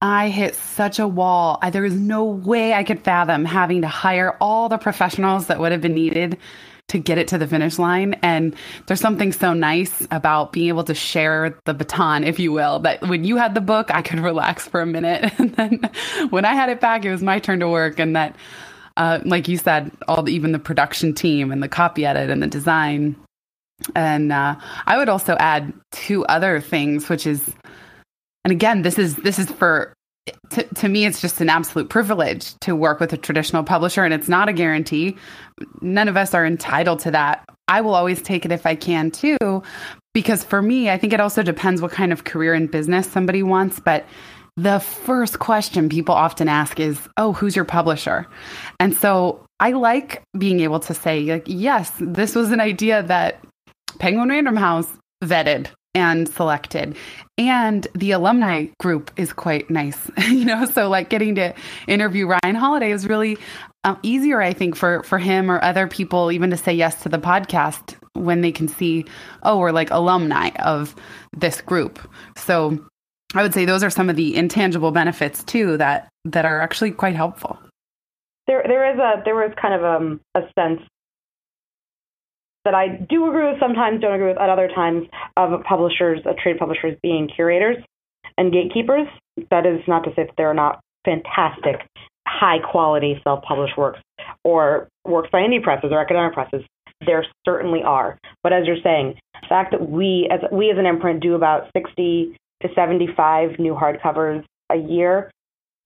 [0.03, 1.59] I hit such a wall.
[1.61, 5.61] I, there was no way I could fathom having to hire all the professionals that
[5.61, 6.39] would have been needed
[6.89, 8.15] to get it to the finish line.
[8.23, 12.81] And there's something so nice about being able to share the baton, if you will,
[12.81, 15.33] that when you had the book, I could relax for a minute.
[15.39, 15.91] And then
[16.31, 17.99] when I had it back, it was my turn to work.
[17.99, 18.37] And that,
[18.97, 22.43] uh, like you said, all the, even the production team and the copy edit and
[22.43, 23.17] the design.
[23.95, 27.43] And uh, I would also add two other things, which is
[28.45, 29.93] and again, this is this is for
[30.51, 34.13] to, to me, it's just an absolute privilege to work with a traditional publisher, and
[34.13, 35.17] it's not a guarantee.
[35.81, 37.45] None of us are entitled to that.
[37.69, 39.63] I will always take it if I can too.
[40.13, 43.43] because for me, I think it also depends what kind of career in business somebody
[43.43, 43.79] wants.
[43.79, 44.05] But
[44.57, 48.27] the first question people often ask is, Oh, who's your publisher?
[48.81, 53.41] And so I like being able to say, like, yes, this was an idea that
[53.99, 54.89] Penguin Random House
[55.23, 56.97] vetted and selected.
[57.39, 60.65] And the alumni group is quite nice, you know.
[60.67, 61.55] So like getting to
[61.87, 63.39] interview Ryan Holiday is really
[63.85, 67.09] um, easier, I think, for for him or other people even to say yes to
[67.09, 69.07] the podcast when they can see,
[69.43, 70.95] oh, we're like alumni of
[71.37, 71.99] this group.
[72.37, 72.85] So
[73.35, 76.91] I would say those are some of the intangible benefits too that that are actually
[76.91, 77.59] quite helpful.
[78.47, 80.83] There, there is a there was kind of um, a sense
[82.65, 85.07] that I do agree with sometimes, don't agree with at other times
[85.37, 87.77] of publishers, of trade publishers being curators
[88.37, 89.07] and gatekeepers.
[89.51, 91.87] That is not to say that there are not fantastic,
[92.27, 94.01] high quality self published works
[94.45, 96.63] or works by indie presses or academic presses.
[97.07, 98.19] There certainly are.
[98.43, 101.71] But as you're saying, the fact that we as we as an imprint do about
[101.75, 105.31] sixty to seventy five new hardcovers a year,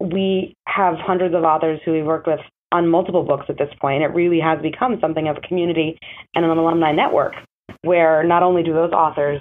[0.01, 2.41] we have hundreds of authors who we've worked with
[2.75, 4.03] on multiple books at this point.
[4.03, 5.97] It really has become something of a community
[6.35, 7.35] and an alumni network
[7.83, 9.41] where not only do those authors,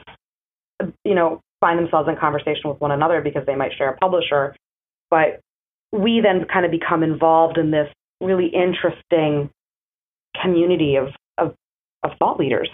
[1.03, 4.55] you know, find themselves in conversation with one another because they might share a publisher,
[5.09, 5.39] but
[5.91, 7.87] we then kind of become involved in this
[8.21, 9.49] really interesting
[10.39, 11.07] community of,
[11.39, 11.55] of,
[12.03, 12.69] of thought leaders,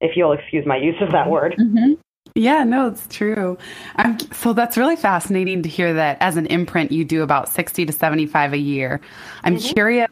[0.00, 1.56] if you'll excuse my use of that word.
[1.58, 1.94] Mm-hmm.
[2.34, 3.58] Yeah, no, it's true.
[3.96, 7.86] I'm, so that's really fascinating to hear that as an imprint, you do about 60
[7.86, 9.00] to 75 a year.
[9.44, 9.74] I'm mm-hmm.
[9.74, 10.10] curious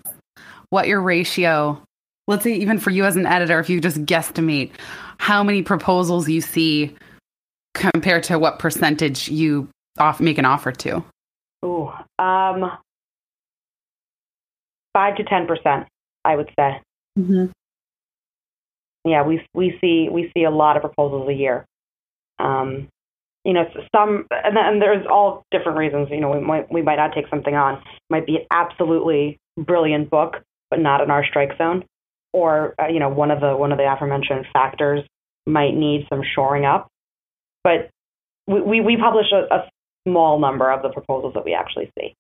[0.71, 1.81] what your ratio,
[2.27, 4.73] let's say, even for you as an editor, if you just guesstimate
[5.19, 6.95] how many proposals you see
[7.75, 11.05] compared to what percentage you off, make an offer to.
[11.65, 12.71] Ooh, um,
[14.93, 15.87] five to 10%,
[16.25, 16.81] I would say.
[17.19, 17.47] Mm-hmm.
[19.05, 21.65] Yeah, we, we see, we see a lot of proposals a year.
[22.39, 22.89] Um,
[23.45, 23.65] you know,
[23.95, 26.09] some and, and there's all different reasons.
[26.11, 27.75] You know, we might we might not take something on.
[27.75, 31.85] It might be an absolutely brilliant book, but not in our strike zone.
[32.33, 35.05] Or uh, you know, one of the one of the aforementioned factors
[35.47, 36.89] might need some shoring up.
[37.63, 37.89] But
[38.49, 39.69] we we, we publish a, a
[40.07, 42.15] small number of the proposals that we actually see,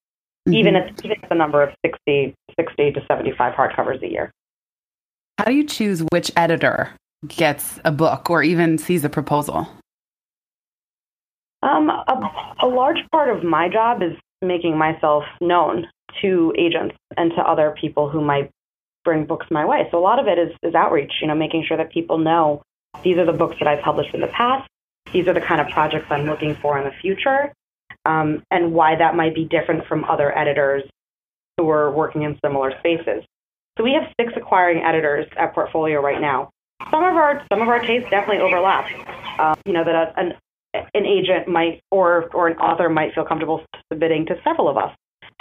[0.48, 0.54] mm-hmm.
[0.54, 4.30] even at even at the number of 60, 60 to seventy five hardcovers a year.
[5.38, 6.92] How do you choose which editor
[7.26, 9.68] gets a book or even sees a proposal?
[11.62, 15.86] Um, a, a large part of my job is making myself known
[16.22, 18.50] to agents and to other people who might
[19.04, 19.88] bring books my way.
[19.90, 22.62] So a lot of it is, is outreach, you know, making sure that people know
[23.02, 24.68] these are the books that I've published in the past.
[25.12, 27.52] These are the kind of projects I'm looking for in the future,
[28.04, 30.82] um, and why that might be different from other editors
[31.56, 33.24] who are working in similar spaces.
[33.78, 36.50] So we have six acquiring editors at Portfolio right now.
[36.90, 38.90] Some of our some of our tastes definitely overlap.
[39.38, 40.34] Um, you know that a, an
[40.94, 44.92] an agent might or or an author might feel comfortable submitting to several of us.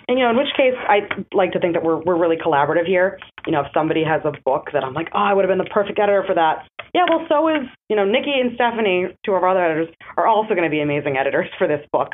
[0.07, 2.85] And you know, in which case, I like to think that we're we're really collaborative
[2.85, 3.19] here.
[3.45, 5.63] You know, if somebody has a book that I'm like, oh, I would have been
[5.63, 6.67] the perfect editor for that.
[6.93, 10.27] Yeah, well, so is you know Nikki and Stephanie, two of our other editors, are
[10.27, 12.13] also going to be amazing editors for this book.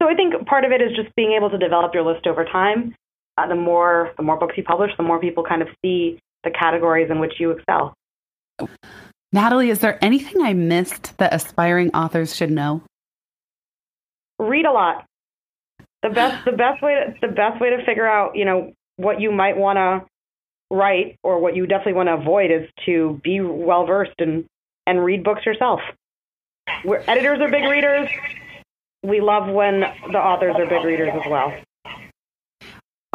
[0.00, 2.44] So I think part of it is just being able to develop your list over
[2.44, 2.94] time.
[3.38, 6.50] Uh, the more the more books you publish, the more people kind of see the
[6.50, 7.94] categories in which you excel.
[9.32, 12.82] Natalie, is there anything I missed that aspiring authors should know?
[14.38, 15.04] Read a lot.
[16.02, 19.20] The best the best way to, the best way to figure out, you know, what
[19.20, 20.06] you might want to
[20.74, 24.46] write or what you definitely want to avoid is to be well versed and
[24.86, 25.80] and read books yourself.
[26.84, 28.08] We're, editors are big readers.
[29.02, 31.52] We love when the authors are big readers as well.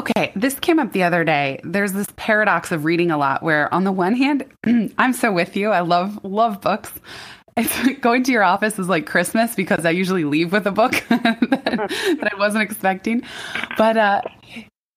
[0.07, 1.59] Okay, this came up the other day.
[1.63, 4.45] There's this paradox of reading a lot where on the one hand,
[4.99, 5.71] I'm so with you.
[5.71, 6.91] I love love books.
[8.01, 11.39] Going to your office is like Christmas because I usually leave with a book that,
[11.49, 13.23] that, I wasn't expecting.
[13.77, 14.21] But uh,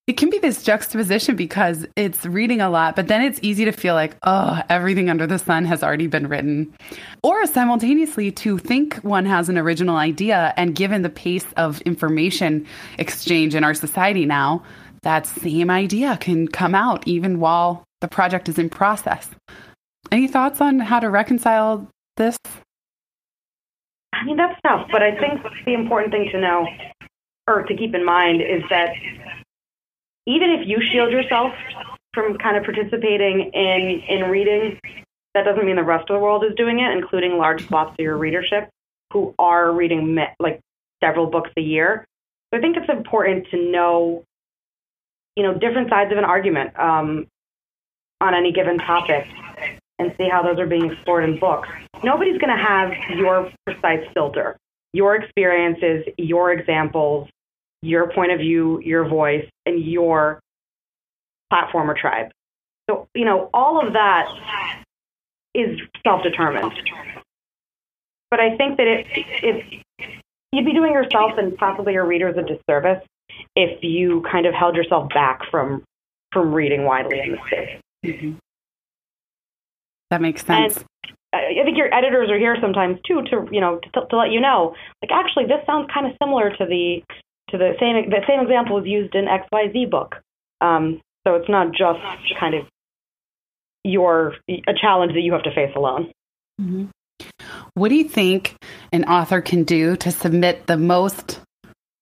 [0.08, 3.72] it can be this juxtaposition because it's reading a lot, but then it's easy to
[3.72, 6.74] feel like, oh, everything under the sun has already been written.
[7.22, 12.66] Or simultaneously to think one has an original idea, and given the pace of information
[12.98, 14.64] exchange in our society now,
[15.02, 19.30] that same idea can come out even while the project is in process.
[20.10, 22.36] Any thoughts on how to reconcile this?
[24.12, 26.66] I mean, that's tough, but I think the important thing to know
[27.46, 28.90] or to keep in mind is that
[30.26, 31.52] even if you shield yourself
[32.12, 34.78] from kind of participating in, in reading,
[35.34, 38.02] that doesn't mean the rest of the world is doing it, including large swaths of
[38.02, 38.68] your readership
[39.12, 40.60] who are reading like
[41.02, 42.04] several books a year.
[42.50, 44.24] So I think it's important to know
[45.38, 47.28] you know, different sides of an argument um,
[48.20, 49.24] on any given topic.
[50.00, 51.68] and see how those are being explored in books.
[52.04, 54.56] Nobody's going to have your precise filter,
[54.92, 57.28] your experiences, your examples,
[57.82, 60.38] your point of view, your voice, and your
[61.50, 62.30] platform or tribe.
[62.88, 64.28] So, you know, all of that
[65.54, 66.72] is self determined.
[68.30, 69.06] But I think that it,
[69.42, 69.82] it,
[70.52, 73.04] you'd be doing yourself and possibly your readers a disservice
[73.56, 75.82] if you kind of held yourself back from
[76.32, 77.80] from reading widely in the space.
[78.04, 78.32] Mm-hmm.
[80.10, 80.76] That makes sense.
[80.76, 80.84] And
[81.32, 84.40] I think your editors are here sometimes too to you know to, to let you
[84.40, 87.02] know like actually this sounds kind of similar to the
[87.50, 90.16] to the same the same example was used in XYZ book.
[90.60, 92.00] Um, so it's not just
[92.40, 92.66] kind of
[93.84, 96.12] your a challenge that you have to face alone.
[96.60, 96.86] Mm-hmm.
[97.74, 98.56] What do you think
[98.92, 101.40] an author can do to submit the most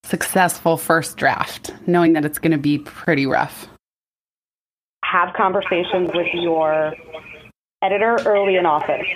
[0.07, 3.69] successful first draft, knowing that it's going to be pretty rough?
[5.05, 6.95] Have conversations with your
[7.83, 9.07] editor early in office.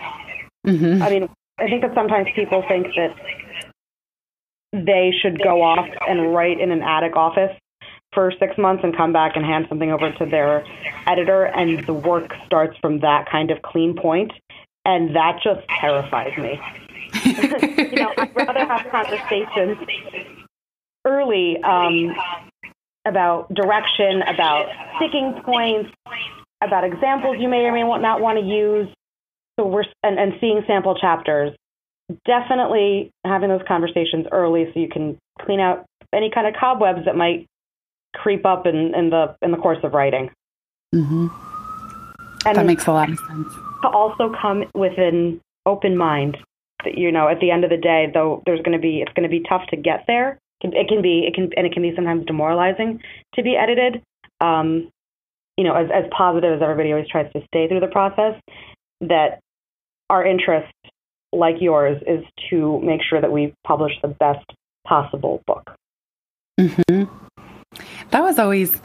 [0.66, 1.02] Mm-hmm.
[1.02, 1.28] I mean,
[1.58, 3.14] I think that sometimes people think that
[4.72, 7.56] they should go off and write in an attic office
[8.12, 10.64] for six months and come back and hand something over to their
[11.06, 14.30] editor, and the work starts from that kind of clean point.
[14.30, 14.32] point,
[14.84, 16.60] and that just terrifies me.
[17.24, 19.78] you know, I'd rather have conversations
[21.04, 22.14] early um,
[23.06, 25.90] about direction, about sticking points,
[26.62, 28.88] about examples you may or may not want to use.
[29.58, 31.54] So we're and, and seeing sample chapters.
[32.26, 37.16] Definitely having those conversations early so you can clean out any kind of cobwebs that
[37.16, 37.46] might
[38.14, 40.30] creep up in, in the in the course of writing.
[40.94, 41.28] Mm-hmm.
[42.46, 43.52] And that makes a lot of sense.
[43.82, 46.36] To also come with an open mind.
[46.84, 49.12] That you know, at the end of the day, though, there's going to be it's
[49.12, 50.38] going to be tough to get there.
[50.62, 53.00] It can be it can and it can be sometimes demoralizing
[53.34, 54.02] to be edited.
[54.40, 54.90] Um,
[55.56, 58.40] you know, as as positive as everybody always tries to stay through the process,
[59.00, 59.40] that
[60.08, 60.72] our interest,
[61.32, 64.44] like yours, is to make sure that we publish the best
[64.86, 65.70] possible book.
[66.58, 67.04] Mm-hmm.
[68.10, 68.80] That was always,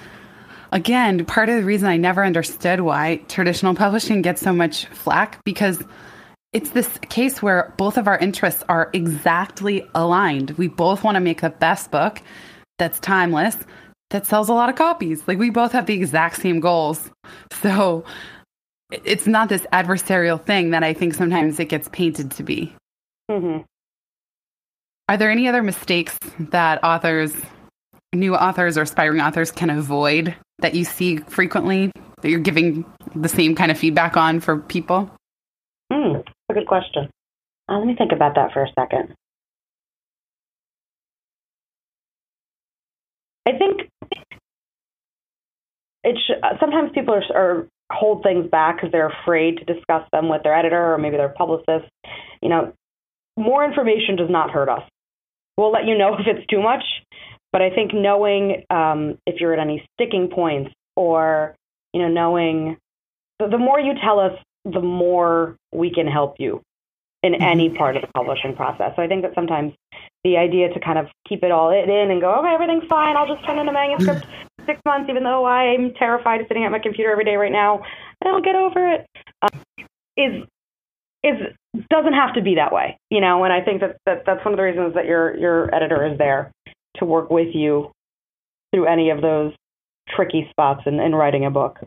[0.72, 5.44] again, part of the reason I never understood why traditional publishing gets so much flack
[5.44, 5.84] because
[6.56, 10.52] it's this case where both of our interests are exactly aligned.
[10.52, 12.22] We both want to make the best book
[12.80, 13.58] that's timeless,
[14.12, 15.28] that sells a lot of copies.
[15.28, 17.12] Like we both have the exact same goals.
[17.62, 18.06] So
[18.90, 22.74] it's not this adversarial thing that I think sometimes it gets painted to be.
[23.30, 23.64] Mm-hmm.
[25.10, 27.36] Are there any other mistakes that authors
[28.14, 31.92] new authors or aspiring authors can avoid that you see frequently
[32.22, 35.12] that you're giving the same kind of feedback on for people?
[35.92, 36.22] Hmm,
[36.56, 37.10] good question.
[37.70, 39.14] Uh, let me think about that for a second.
[43.48, 43.82] I think
[46.04, 50.30] it uh, sometimes people are, are hold things back because they're afraid to discuss them
[50.30, 51.90] with their editor or maybe their publicist.
[52.42, 52.74] You know,
[53.38, 54.82] more information does not hurt us.
[55.58, 56.84] We'll let you know if it's too much,
[57.52, 61.56] but I think knowing um, if you're at any sticking points or,
[61.94, 62.78] you know, knowing
[63.40, 64.34] the, the more you tell us,
[64.66, 66.62] the more we can help you
[67.24, 67.44] in mm-hmm.
[67.44, 68.94] any part of the publishing process.
[68.96, 69.74] So I think that sometimes
[70.24, 73.16] the idea to kind of keep it all in and go, okay, everything's fine.
[73.16, 74.26] I'll just turn in a manuscript
[74.66, 77.84] six months, even though I'm terrified of sitting at my computer every day right now,
[78.22, 79.06] and I'll get over it.
[79.42, 79.62] Um,
[80.18, 80.44] is
[81.24, 81.36] is
[81.90, 83.44] doesn't have to be that way, you know.
[83.44, 86.18] And I think that, that that's one of the reasons that your your editor is
[86.18, 86.52] there
[86.98, 87.92] to work with you
[88.74, 89.54] through any of those
[90.16, 91.80] tricky spots in, in writing a book.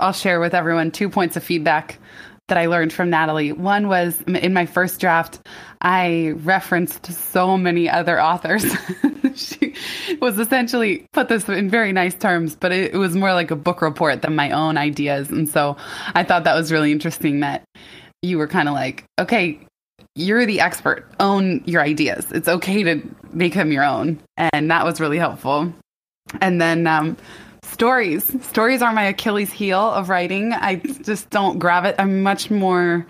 [0.00, 1.98] I'll share with everyone two points of feedback
[2.48, 3.52] that I learned from Natalie.
[3.52, 5.40] One was in my first draft,
[5.80, 8.64] I referenced so many other authors.
[9.34, 9.74] she
[10.20, 13.56] was essentially put this in very nice terms, but it, it, was more like a
[13.56, 15.30] book report than my own ideas.
[15.30, 15.76] And so
[16.14, 17.64] I thought that was really interesting that
[18.22, 19.60] you were kind of like, okay,
[20.14, 21.10] you're the expert.
[21.20, 22.30] Own your ideas.
[22.32, 24.20] It's okay to make them your own.
[24.36, 25.72] And that was really helpful.
[26.40, 27.16] And then um,
[27.74, 28.24] stories.
[28.46, 30.52] Stories are my Achilles heel of writing.
[30.52, 31.96] I just don't grab it.
[31.98, 33.04] I'm much more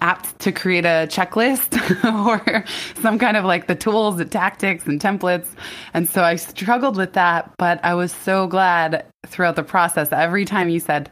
[0.00, 1.76] apt to create a checklist
[2.26, 2.64] or
[3.00, 5.46] some kind of like the tools, the tactics and templates.
[5.92, 10.08] And so I struggled with that, but I was so glad throughout the process.
[10.10, 11.10] Every time you said,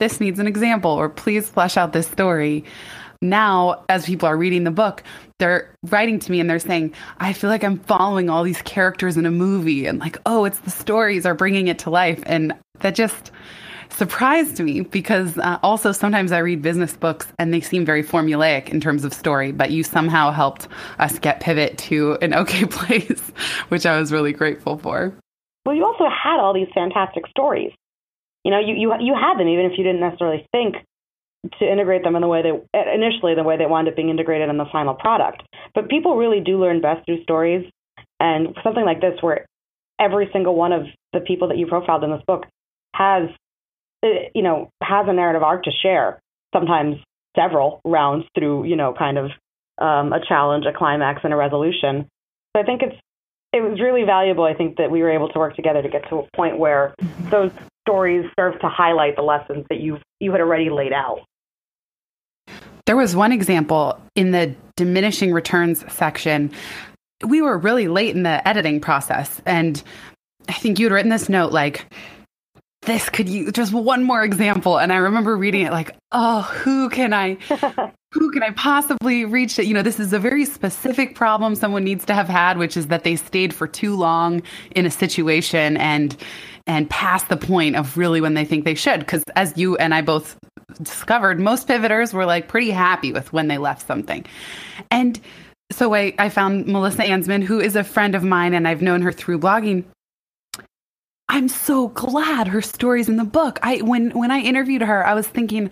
[0.00, 2.64] this needs an example or please flesh out this story,
[3.24, 5.02] now as people are reading the book
[5.38, 9.16] they're writing to me and they're saying i feel like i'm following all these characters
[9.16, 12.54] in a movie and like oh it's the stories are bringing it to life and
[12.80, 13.30] that just
[13.90, 18.68] surprised me because uh, also sometimes i read business books and they seem very formulaic
[18.68, 20.68] in terms of story but you somehow helped
[20.98, 23.32] us get pivot to an okay place
[23.68, 25.14] which i was really grateful for.
[25.64, 27.72] Well you also had all these fantastic stories.
[28.44, 30.76] You know, you, you, you had them even if you didn't necessarily think
[31.58, 32.50] to integrate them in the way they
[32.94, 35.42] initially the way they wound up being integrated in the final product.
[35.74, 37.70] But people really do learn best through stories,
[38.20, 39.46] and something like this, where
[39.98, 40.82] every single one of
[41.12, 42.46] the people that you profiled in this book
[42.94, 43.28] has,
[44.04, 46.20] eh, you know, has a narrative arc to share.
[46.54, 46.96] Sometimes
[47.36, 49.30] several rounds through, you know, kind of
[49.78, 52.06] um, a challenge, a climax, and a resolution.
[52.54, 52.96] So I think it's
[53.52, 54.44] it was really valuable.
[54.44, 56.94] I think that we were able to work together to get to a point where
[57.30, 57.52] those
[57.86, 61.20] stories serve to highlight the lessons that you you had already laid out.
[62.86, 66.52] There was one example in the diminishing returns section.
[67.24, 69.82] We were really late in the editing process, and
[70.48, 71.86] I think you'd written this note like,
[72.82, 74.78] this could use just one more example.
[74.78, 77.34] And I remember reading it like, oh, who can I,
[78.12, 79.66] who can I possibly reach it?
[79.66, 82.88] You know, this is a very specific problem someone needs to have had, which is
[82.88, 86.16] that they stayed for too long in a situation and,
[86.66, 89.00] and past the point of really when they think they should.
[89.00, 90.36] Because as you and I both
[90.82, 94.24] discovered most pivoters were like pretty happy with when they left something.
[94.90, 95.20] And
[95.72, 99.02] so I, I found Melissa Anzman, who is a friend of mine, and I've known
[99.02, 99.84] her through blogging.
[101.28, 103.58] I'm so glad her story's in the book.
[103.62, 105.70] I when when I interviewed her, I was thinking,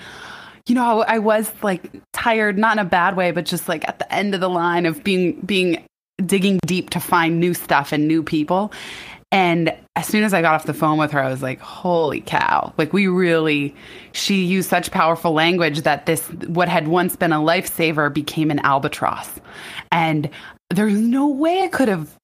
[0.67, 3.87] you know, I, I was like tired, not in a bad way, but just like
[3.89, 5.85] at the end of the line of being being
[6.25, 8.73] digging deep to find new stuff and new people.
[9.33, 12.21] And as soon as I got off the phone with her, I was like, holy
[12.21, 12.73] cow.
[12.77, 13.75] Like, we really,
[14.13, 18.59] she used such powerful language that this, what had once been a lifesaver, became an
[18.61, 19.41] albatross.
[19.91, 20.29] And
[20.69, 22.15] there's no way I could have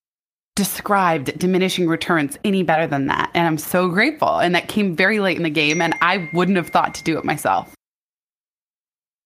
[0.54, 3.30] described diminishing returns any better than that.
[3.32, 4.38] And I'm so grateful.
[4.38, 7.16] And that came very late in the game, and I wouldn't have thought to do
[7.16, 7.74] it myself.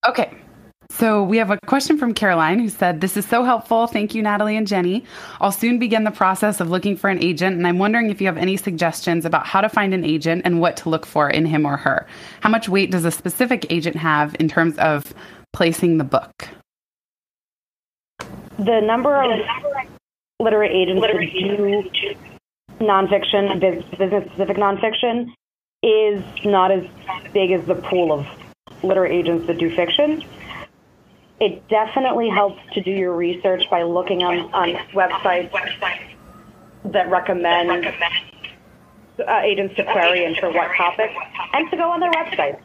[0.06, 0.32] Okay,
[0.98, 3.86] so we have a question from Caroline who said, This is so helpful.
[3.86, 5.04] Thank you, Natalie and Jenny.
[5.40, 8.26] I'll soon begin the process of looking for an agent, and I'm wondering if you
[8.26, 11.46] have any suggestions about how to find an agent and what to look for in
[11.46, 12.06] him or her.
[12.40, 15.14] How much weight does a specific agent have in terms of
[15.52, 16.48] placing the book?
[18.58, 19.30] The number of
[20.40, 25.32] literary agents that do nonfiction, business specific nonfiction,
[25.82, 26.84] is not as
[27.32, 28.26] big as the pool of
[28.84, 30.22] literary agents that do fiction
[31.40, 35.50] it definitely helps to do your research by looking on, on websites
[36.84, 41.14] that recommend uh, agents to query and for what topics,
[41.52, 42.60] and to go on their websites.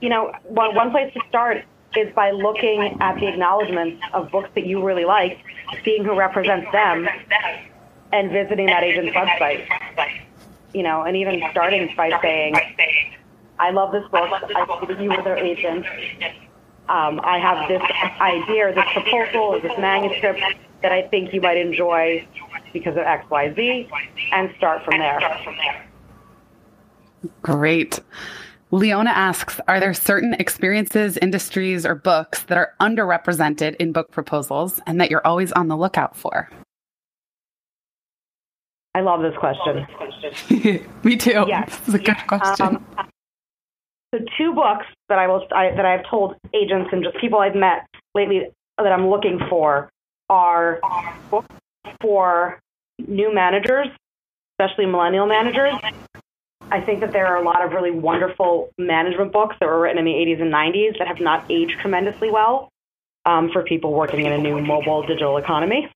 [0.00, 1.64] You know, one, one place to start
[1.96, 5.38] is by looking at the acknowledgments of books that you really like,
[5.84, 7.08] seeing who represents them,
[8.12, 9.66] and visiting that agent's website.
[10.74, 12.54] You know, and even starting by saying,
[13.58, 14.30] I love this book.
[14.32, 15.86] I see that you were their agent
[16.88, 17.82] um, I have this
[18.20, 20.40] idea or this proposal or this manuscript
[20.82, 22.26] that I think you might enjoy
[22.72, 23.88] because of X, Y, Z,
[24.32, 25.88] and start from there.
[27.42, 28.00] Great.
[28.70, 34.80] Leona asks Are there certain experiences, industries, or books that are underrepresented in book proposals
[34.86, 36.48] and that you're always on the lookout for?
[38.94, 39.86] I love this question.
[41.04, 41.44] Me too.
[41.46, 41.80] Yes.
[41.86, 42.76] Is a good question.
[42.76, 43.08] Um,
[44.14, 47.54] so two books that I will I, that I've told agents and just people I've
[47.54, 48.48] met lately
[48.78, 49.88] that I'm looking for
[50.28, 50.80] are
[51.30, 51.54] books
[52.00, 52.60] for
[52.98, 53.88] new managers,
[54.58, 55.74] especially millennial managers.
[56.70, 59.98] I think that there are a lot of really wonderful management books that were written
[59.98, 62.70] in the 80s and 90s that have not aged tremendously well
[63.24, 65.88] um, for people working in a new mobile digital economy.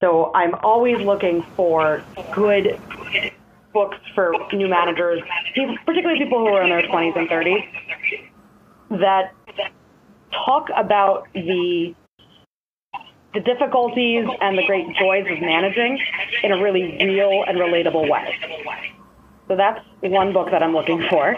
[0.00, 2.02] So I'm always looking for
[2.32, 2.78] good
[3.74, 5.20] books for new managers,
[5.84, 7.68] particularly people who are in their 20s and 30s,
[9.00, 9.34] that
[10.46, 11.94] talk about the
[13.34, 15.98] the difficulties and the great joys of managing
[16.44, 18.32] in a really real and relatable way.
[19.48, 21.36] So that's one book that I'm looking for.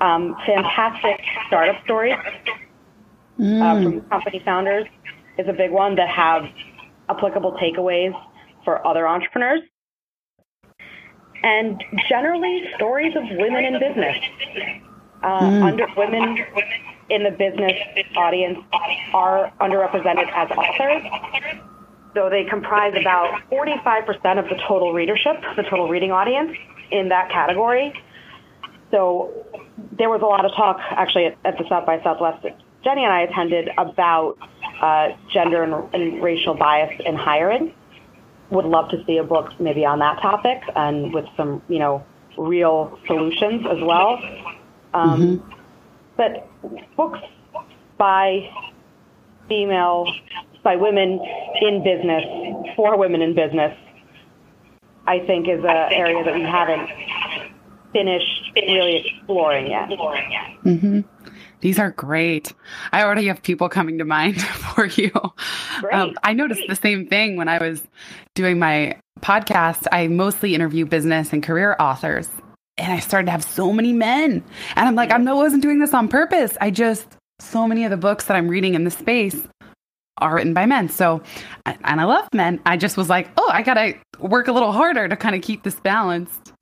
[0.00, 2.16] Um, fantastic startup stories
[3.38, 3.62] mm.
[3.62, 4.88] uh, from company founders
[5.38, 6.46] is a big one that have
[7.08, 8.12] applicable takeaways
[8.64, 9.60] for other entrepreneurs
[11.42, 14.16] and generally stories of women in business.
[15.22, 15.62] Uh, mm.
[15.62, 16.36] under women
[17.08, 17.72] in the business
[18.16, 18.58] audience
[19.14, 21.62] are underrepresented as authors.
[22.14, 26.56] So they comprise about 45% of the total readership, the total reading audience
[26.90, 27.92] in that category.
[28.90, 29.32] So
[29.92, 32.44] there was a lot of talk actually at, at the South by Southwest
[32.84, 34.36] Jenny and I attended about
[34.80, 37.72] uh, gender and, and racial bias in hiring
[38.52, 42.04] would love to see a book maybe on that topic and with some, you know,
[42.38, 44.18] real solutions as well.
[44.94, 45.52] Um, mm-hmm.
[46.16, 46.48] But
[46.96, 47.20] books
[47.96, 48.50] by
[49.48, 50.06] female,
[50.62, 51.20] by women
[51.60, 52.24] in business,
[52.76, 53.76] for women in business,
[55.06, 56.88] I think is an area that we haven't
[57.92, 59.88] finished in really exploring yet.
[59.88, 61.00] Mm-hmm.
[61.62, 62.52] These are great.
[62.92, 64.42] I already have people coming to mind
[64.74, 65.12] for you.
[65.92, 67.82] Um, I noticed the same thing when I was
[68.34, 69.86] doing my podcast.
[69.92, 72.28] I mostly interview business and career authors,
[72.76, 74.44] and I started to have so many men.
[74.76, 76.58] And I'm like, I know I wasn't doing this on purpose.
[76.60, 77.06] I just,
[77.38, 79.40] so many of the books that I'm reading in the space
[80.18, 80.88] are written by men.
[80.88, 81.22] So,
[81.66, 82.60] and I love men.
[82.66, 85.42] I just was like, oh, I got to work a little harder to kind of
[85.42, 86.52] keep this balanced.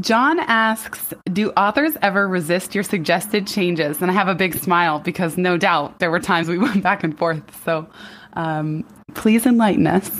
[0.00, 4.02] John asks, do authors ever resist your suggested changes?
[4.02, 7.04] And I have a big smile because no doubt there were times we went back
[7.04, 7.42] and forth.
[7.64, 7.88] So,
[8.32, 8.84] um,
[9.14, 10.10] please enlighten us.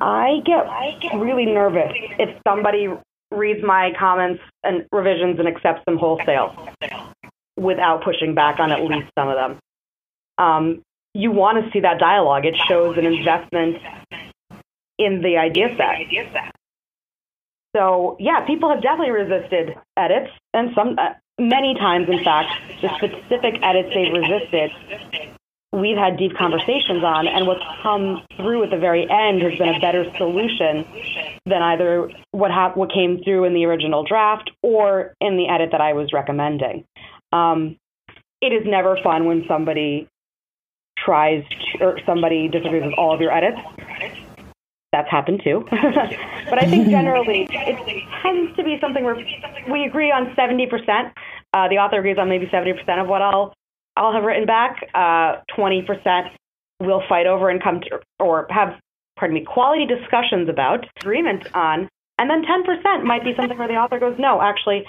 [0.00, 2.88] I get, I get really nervous if somebody
[3.30, 6.68] reads my comments and revisions and accepts them wholesale
[7.56, 9.58] without pushing back on at least some of them.
[10.38, 10.82] Um,
[11.14, 12.44] you want to see that dialogue.
[12.46, 13.76] It shows an investment
[14.98, 16.52] in the idea set.
[17.74, 22.52] So yeah, people have definitely resisted edits, and some uh, many times, in fact,
[22.82, 24.70] the specific edits they've resisted,
[25.72, 29.74] we've had deep conversations on, and what's come through at the very end has been
[29.74, 30.84] a better solution
[31.46, 35.70] than either what ha- what came through in the original draft or in the edit
[35.72, 36.84] that I was recommending.
[37.32, 37.78] Um,
[38.42, 40.08] it is never fun when somebody
[41.04, 43.58] tries to, or somebody disagrees with all of your edits.
[44.92, 45.66] That's happened too.
[45.70, 49.16] but I think generally it tends to be something where
[49.70, 51.12] we agree on 70%.
[51.54, 53.54] Uh, the author agrees on maybe 70% of what I'll,
[53.96, 54.86] I'll have written back.
[54.94, 56.30] Uh, 20%
[56.80, 58.78] we'll fight over and come to, or have,
[59.16, 61.88] pardon me, quality discussions about, agreement on.
[62.18, 64.84] And then 10% might be something where the author goes, no, actually,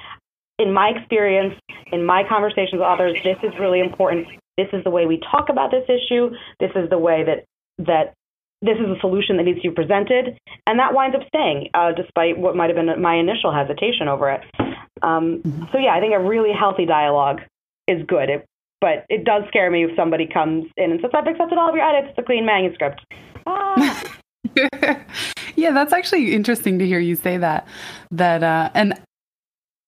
[0.59, 1.55] in my experience,
[1.91, 4.28] in my conversations with authors, this is really important.
[4.58, 6.30] This is the way we talk about this issue.
[6.60, 7.45] This is the way that
[7.86, 8.14] that
[8.62, 10.38] this is a solution that needs to be presented,
[10.68, 14.32] and that winds up staying, uh, despite what might have been my initial hesitation over
[14.32, 14.41] it.
[15.01, 15.64] Um, mm-hmm.
[15.72, 17.41] so yeah, I think a really healthy dialogue
[17.88, 18.30] is good.
[18.30, 18.45] It,
[18.80, 21.76] but it does scare me if somebody comes in and says, "I've accepted all of
[21.76, 22.12] your edits.
[22.12, 23.01] It's a clean manuscript."
[23.45, 24.04] Ah.
[25.56, 27.68] yeah, that's actually interesting to hear you say that.
[28.12, 28.99] That uh, and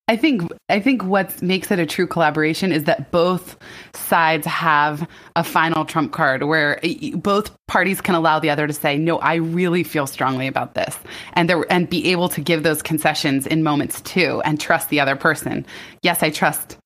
[0.08, 3.56] I think I think what makes it a true collaboration is that both
[3.92, 6.80] sides have a final trump card where
[7.14, 10.96] both parties can allow the other to say, "No, I really feel strongly about this,"
[11.32, 15.00] and there and be able to give those concessions in moments too, and trust the
[15.00, 15.66] other person.
[16.02, 16.76] Yes, I trust.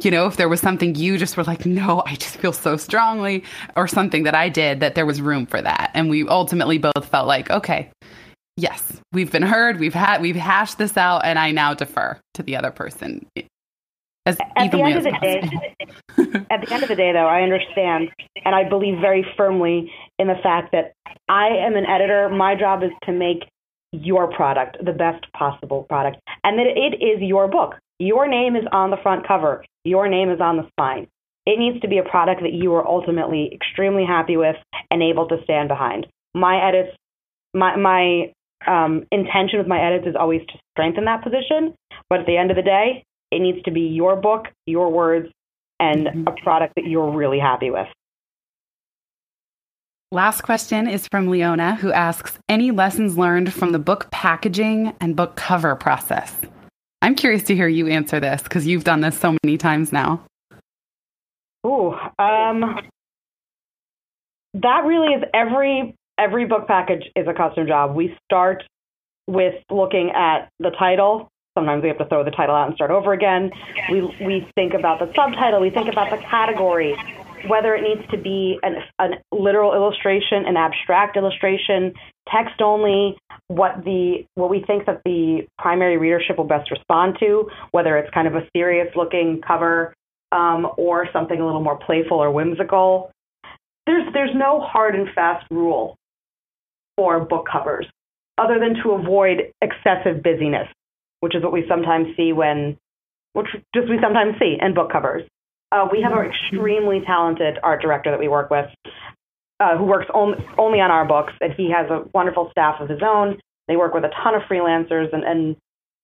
[0.00, 2.78] You know, if there was something you just were like, "No, I just feel so
[2.78, 3.44] strongly,"
[3.76, 7.04] or something that I did that there was room for that, and we ultimately both
[7.10, 7.90] felt like, "Okay,
[8.56, 12.42] yes, we've been heard, we've had we've hashed this out, and I now defer to
[12.42, 13.26] the other person.
[14.24, 15.40] As at the end of the day,
[16.50, 18.10] at the end of the day, though, I understand,
[18.44, 20.92] and I believe very firmly in the fact that
[21.28, 22.28] I am an editor.
[22.28, 23.48] My job is to make
[23.90, 27.74] your product the best possible product, and that it is your book.
[27.98, 29.64] Your name is on the front cover.
[29.84, 31.08] Your name is on the spine.
[31.44, 34.56] It needs to be a product that you are ultimately extremely happy with
[34.90, 36.06] and able to stand behind.
[36.32, 36.96] My edits,
[37.52, 38.32] my my
[38.66, 41.74] um, intention with my edits is always to strengthen that position.
[42.08, 45.28] But at the end of the day, it needs to be your book, your words,
[45.80, 46.28] and mm-hmm.
[46.28, 47.88] a product that you're really happy with.
[50.10, 55.16] Last question is from Leona, who asks Any lessons learned from the book packaging and
[55.16, 56.36] book cover process?
[57.00, 60.22] I'm curious to hear you answer this because you've done this so many times now.
[61.66, 62.78] Ooh, um,
[64.54, 67.96] that really is every every book package is a custom job.
[67.96, 68.62] We start
[69.26, 71.28] with looking at the title.
[71.56, 73.50] Sometimes we have to throw the title out and start over again.
[73.90, 75.60] We, we think about the subtitle.
[75.60, 76.96] We think about the category,
[77.46, 78.76] whether it needs to be an,
[79.32, 81.92] literal illustration, an abstract illustration,
[82.32, 83.18] text only,
[83.48, 88.12] what the what we think that the primary readership will best respond to, whether it's
[88.14, 89.92] kind of a serious looking cover
[90.30, 93.10] um, or something a little more playful or whimsical.
[93.86, 95.98] There's there's no hard and fast rule
[96.96, 97.86] for book covers,
[98.38, 100.68] other than to avoid excessive busyness,
[101.20, 102.76] which is what we sometimes see when,
[103.32, 105.22] which just we sometimes see in book covers.
[105.70, 108.66] Uh, we have an extremely talented art director that we work with,
[109.60, 112.88] uh, who works on, only on our books, and he has a wonderful staff of
[112.88, 113.38] his own.
[113.68, 115.56] They work with a ton of freelancers and and,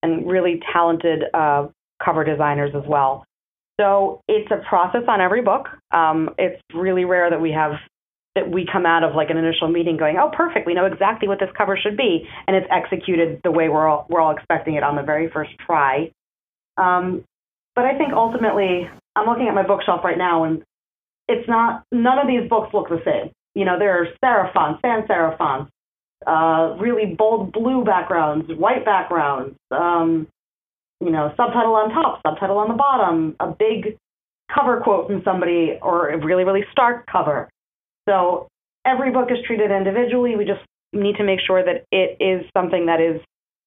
[0.03, 1.67] and really talented uh,
[2.03, 3.25] cover designers as well.
[3.81, 5.69] So it's a process on every book.
[5.93, 7.73] Um, it's really rare that we have
[8.39, 11.27] that we come out of like an initial meeting going, oh, perfect, we know exactly
[11.27, 14.75] what this cover should be, and it's executed the way we're all we're all expecting
[14.75, 16.13] it on the very first try.
[16.77, 17.25] Um,
[17.75, 20.63] but I think ultimately, I'm looking at my bookshelf right now, and
[21.27, 23.33] it's not none of these books look the same.
[23.55, 25.71] You know, there are serif fonts, sans serif fonts,
[26.27, 30.29] uh, really bold blue backgrounds, white backgrounds, um,
[31.01, 33.97] you know, subtitle on top, subtitle on the bottom, a big
[34.55, 37.49] cover quote from somebody, or a really, really stark cover.
[38.09, 38.49] So
[38.87, 40.35] every book is treated individually.
[40.35, 43.21] We just need to make sure that it is something that is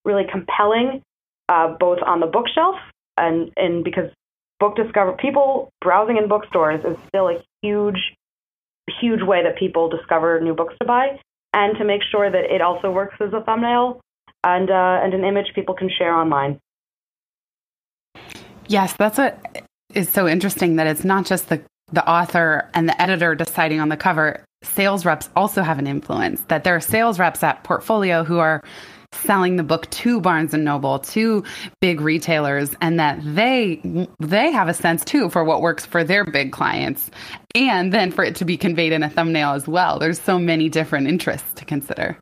[0.04, 1.04] really compelling,
[1.48, 2.76] uh, both on the bookshelf
[3.18, 4.10] and, and because
[4.60, 8.14] book discover people browsing in bookstores is still a huge,
[9.00, 11.20] huge way that people discover new books to buy,
[11.54, 14.02] and to make sure that it also works as a thumbnail
[14.44, 16.60] and uh, and an image people can share online.
[18.68, 21.62] Yes, that's what is so interesting that it's not just the
[21.92, 24.44] the author and the editor deciding on the cover.
[24.64, 26.42] Sales reps also have an influence.
[26.48, 28.62] That there are sales reps at Portfolio who are
[29.14, 31.44] selling the book to Barnes and Noble, to
[31.80, 36.24] big retailers, and that they they have a sense too for what works for their
[36.26, 37.10] big clients,
[37.56, 40.00] and then for it to be conveyed in a thumbnail as well.
[40.00, 42.18] There's so many different interests to consider.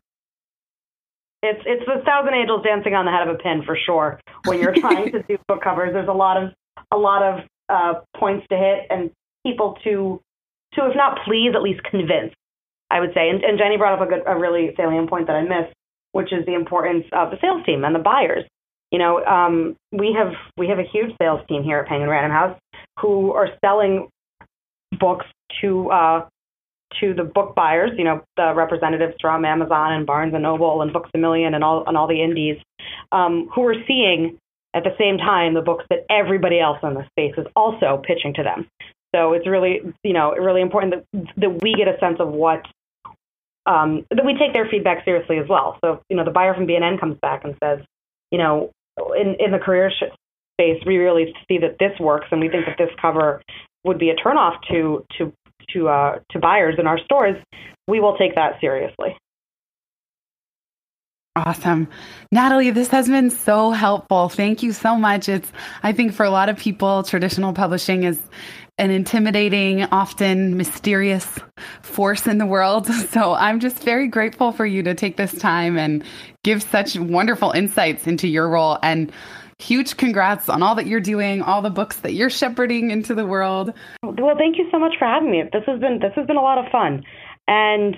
[1.42, 4.20] It's it's the thousand angels dancing on the head of a pin for sure.
[4.44, 6.50] When you're trying to do book covers, there's a lot of
[6.92, 9.10] a lot of uh, points to hit and
[9.44, 10.20] people to
[10.74, 12.32] to if not please at least convince.
[12.90, 15.36] I would say, and, and Jenny brought up a good a really salient point that
[15.36, 15.74] I missed,
[16.12, 18.44] which is the importance of the sales team and the buyers.
[18.90, 22.32] You know, um, we have we have a huge sales team here at Penguin Random
[22.32, 22.58] House
[23.00, 24.08] who are selling
[24.98, 25.26] books
[25.60, 26.28] to uh,
[27.00, 30.92] to the book buyers, you know, the representatives from Amazon and Barnes and Noble and
[30.92, 32.56] Books a Million and all and all the indies,
[33.12, 34.38] um, who are seeing
[34.74, 38.34] at the same time the books that everybody else in the space is also pitching
[38.34, 38.66] to them.
[39.14, 42.64] So it's really, you know, really important that that we get a sense of what
[43.66, 45.78] um, that we take their feedback seriously as well.
[45.84, 47.80] So you know, the buyer from B&N comes back and says,
[48.30, 48.70] you know,
[49.16, 52.78] in in the career space, we really see that this works, and we think that
[52.78, 53.42] this cover
[53.84, 55.32] would be a turnoff to to
[55.72, 57.36] to uh, to buyers in our stores,
[57.86, 59.16] we will take that seriously.
[61.36, 61.88] Awesome.
[62.32, 64.28] Natalie, this has been so helpful.
[64.28, 65.28] Thank you so much.
[65.28, 65.50] It's,
[65.82, 68.20] I think for a lot of people, traditional publishing is
[68.80, 71.38] an intimidating, often mysterious
[71.82, 72.88] force in the world.
[73.10, 76.04] So I'm just very grateful for you to take this time and
[76.44, 78.78] give such wonderful insights into your role.
[78.82, 79.10] And
[79.58, 83.26] huge congrats on all that you're doing, all the books that you're shepherding into the
[83.26, 83.72] world.
[84.02, 85.42] Well, thank you so much for having me.
[85.52, 87.02] This has been this has been a lot of fun.
[87.48, 87.96] And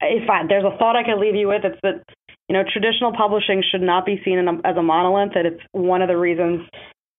[0.00, 2.02] if I, there's a thought I could leave you with, it's that
[2.48, 5.34] you know traditional publishing should not be seen a, as a monolith.
[5.34, 6.62] That it's one of the reasons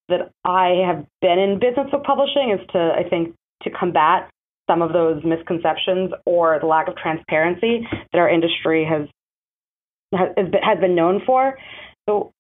[0.10, 4.30] that I have been in business book publishing is to I think to combat
[4.70, 9.08] some of those misconceptions or the lack of transparency that our industry has,
[10.14, 11.58] has been known for.
[12.08, 12.32] So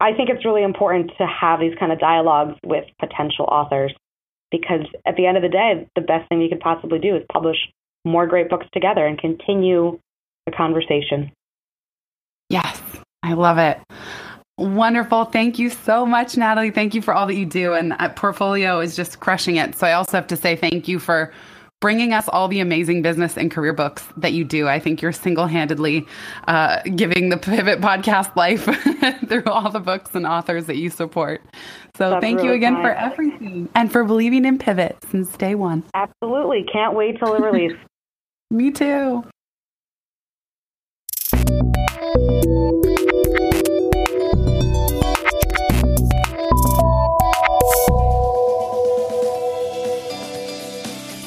[0.00, 3.94] I think it's really important to have these kind of dialogues with potential authors
[4.50, 7.22] because at the end of the day, the best thing you could possibly do is
[7.30, 7.56] publish
[8.04, 9.98] more great books together and continue
[10.46, 11.32] the conversation.
[12.48, 12.80] Yes,
[13.22, 13.78] I love it.
[14.58, 15.26] Wonderful.
[15.26, 16.70] Thank you so much, Natalie.
[16.70, 17.74] Thank you for all that you do.
[17.74, 19.76] And Portfolio is just crushing it.
[19.76, 21.30] So I also have to say thank you for
[21.80, 24.66] bringing us all the amazing business and career books that you do.
[24.66, 26.06] I think you're single handedly
[26.48, 28.64] uh, giving the Pivot podcast life
[29.28, 31.42] through all the books and authors that you support.
[31.96, 35.54] So That's thank really you again for everything and for believing in Pivot since day
[35.54, 35.84] one.
[35.94, 36.64] Absolutely.
[36.72, 37.76] Can't wait till the release.
[38.50, 39.22] Me too.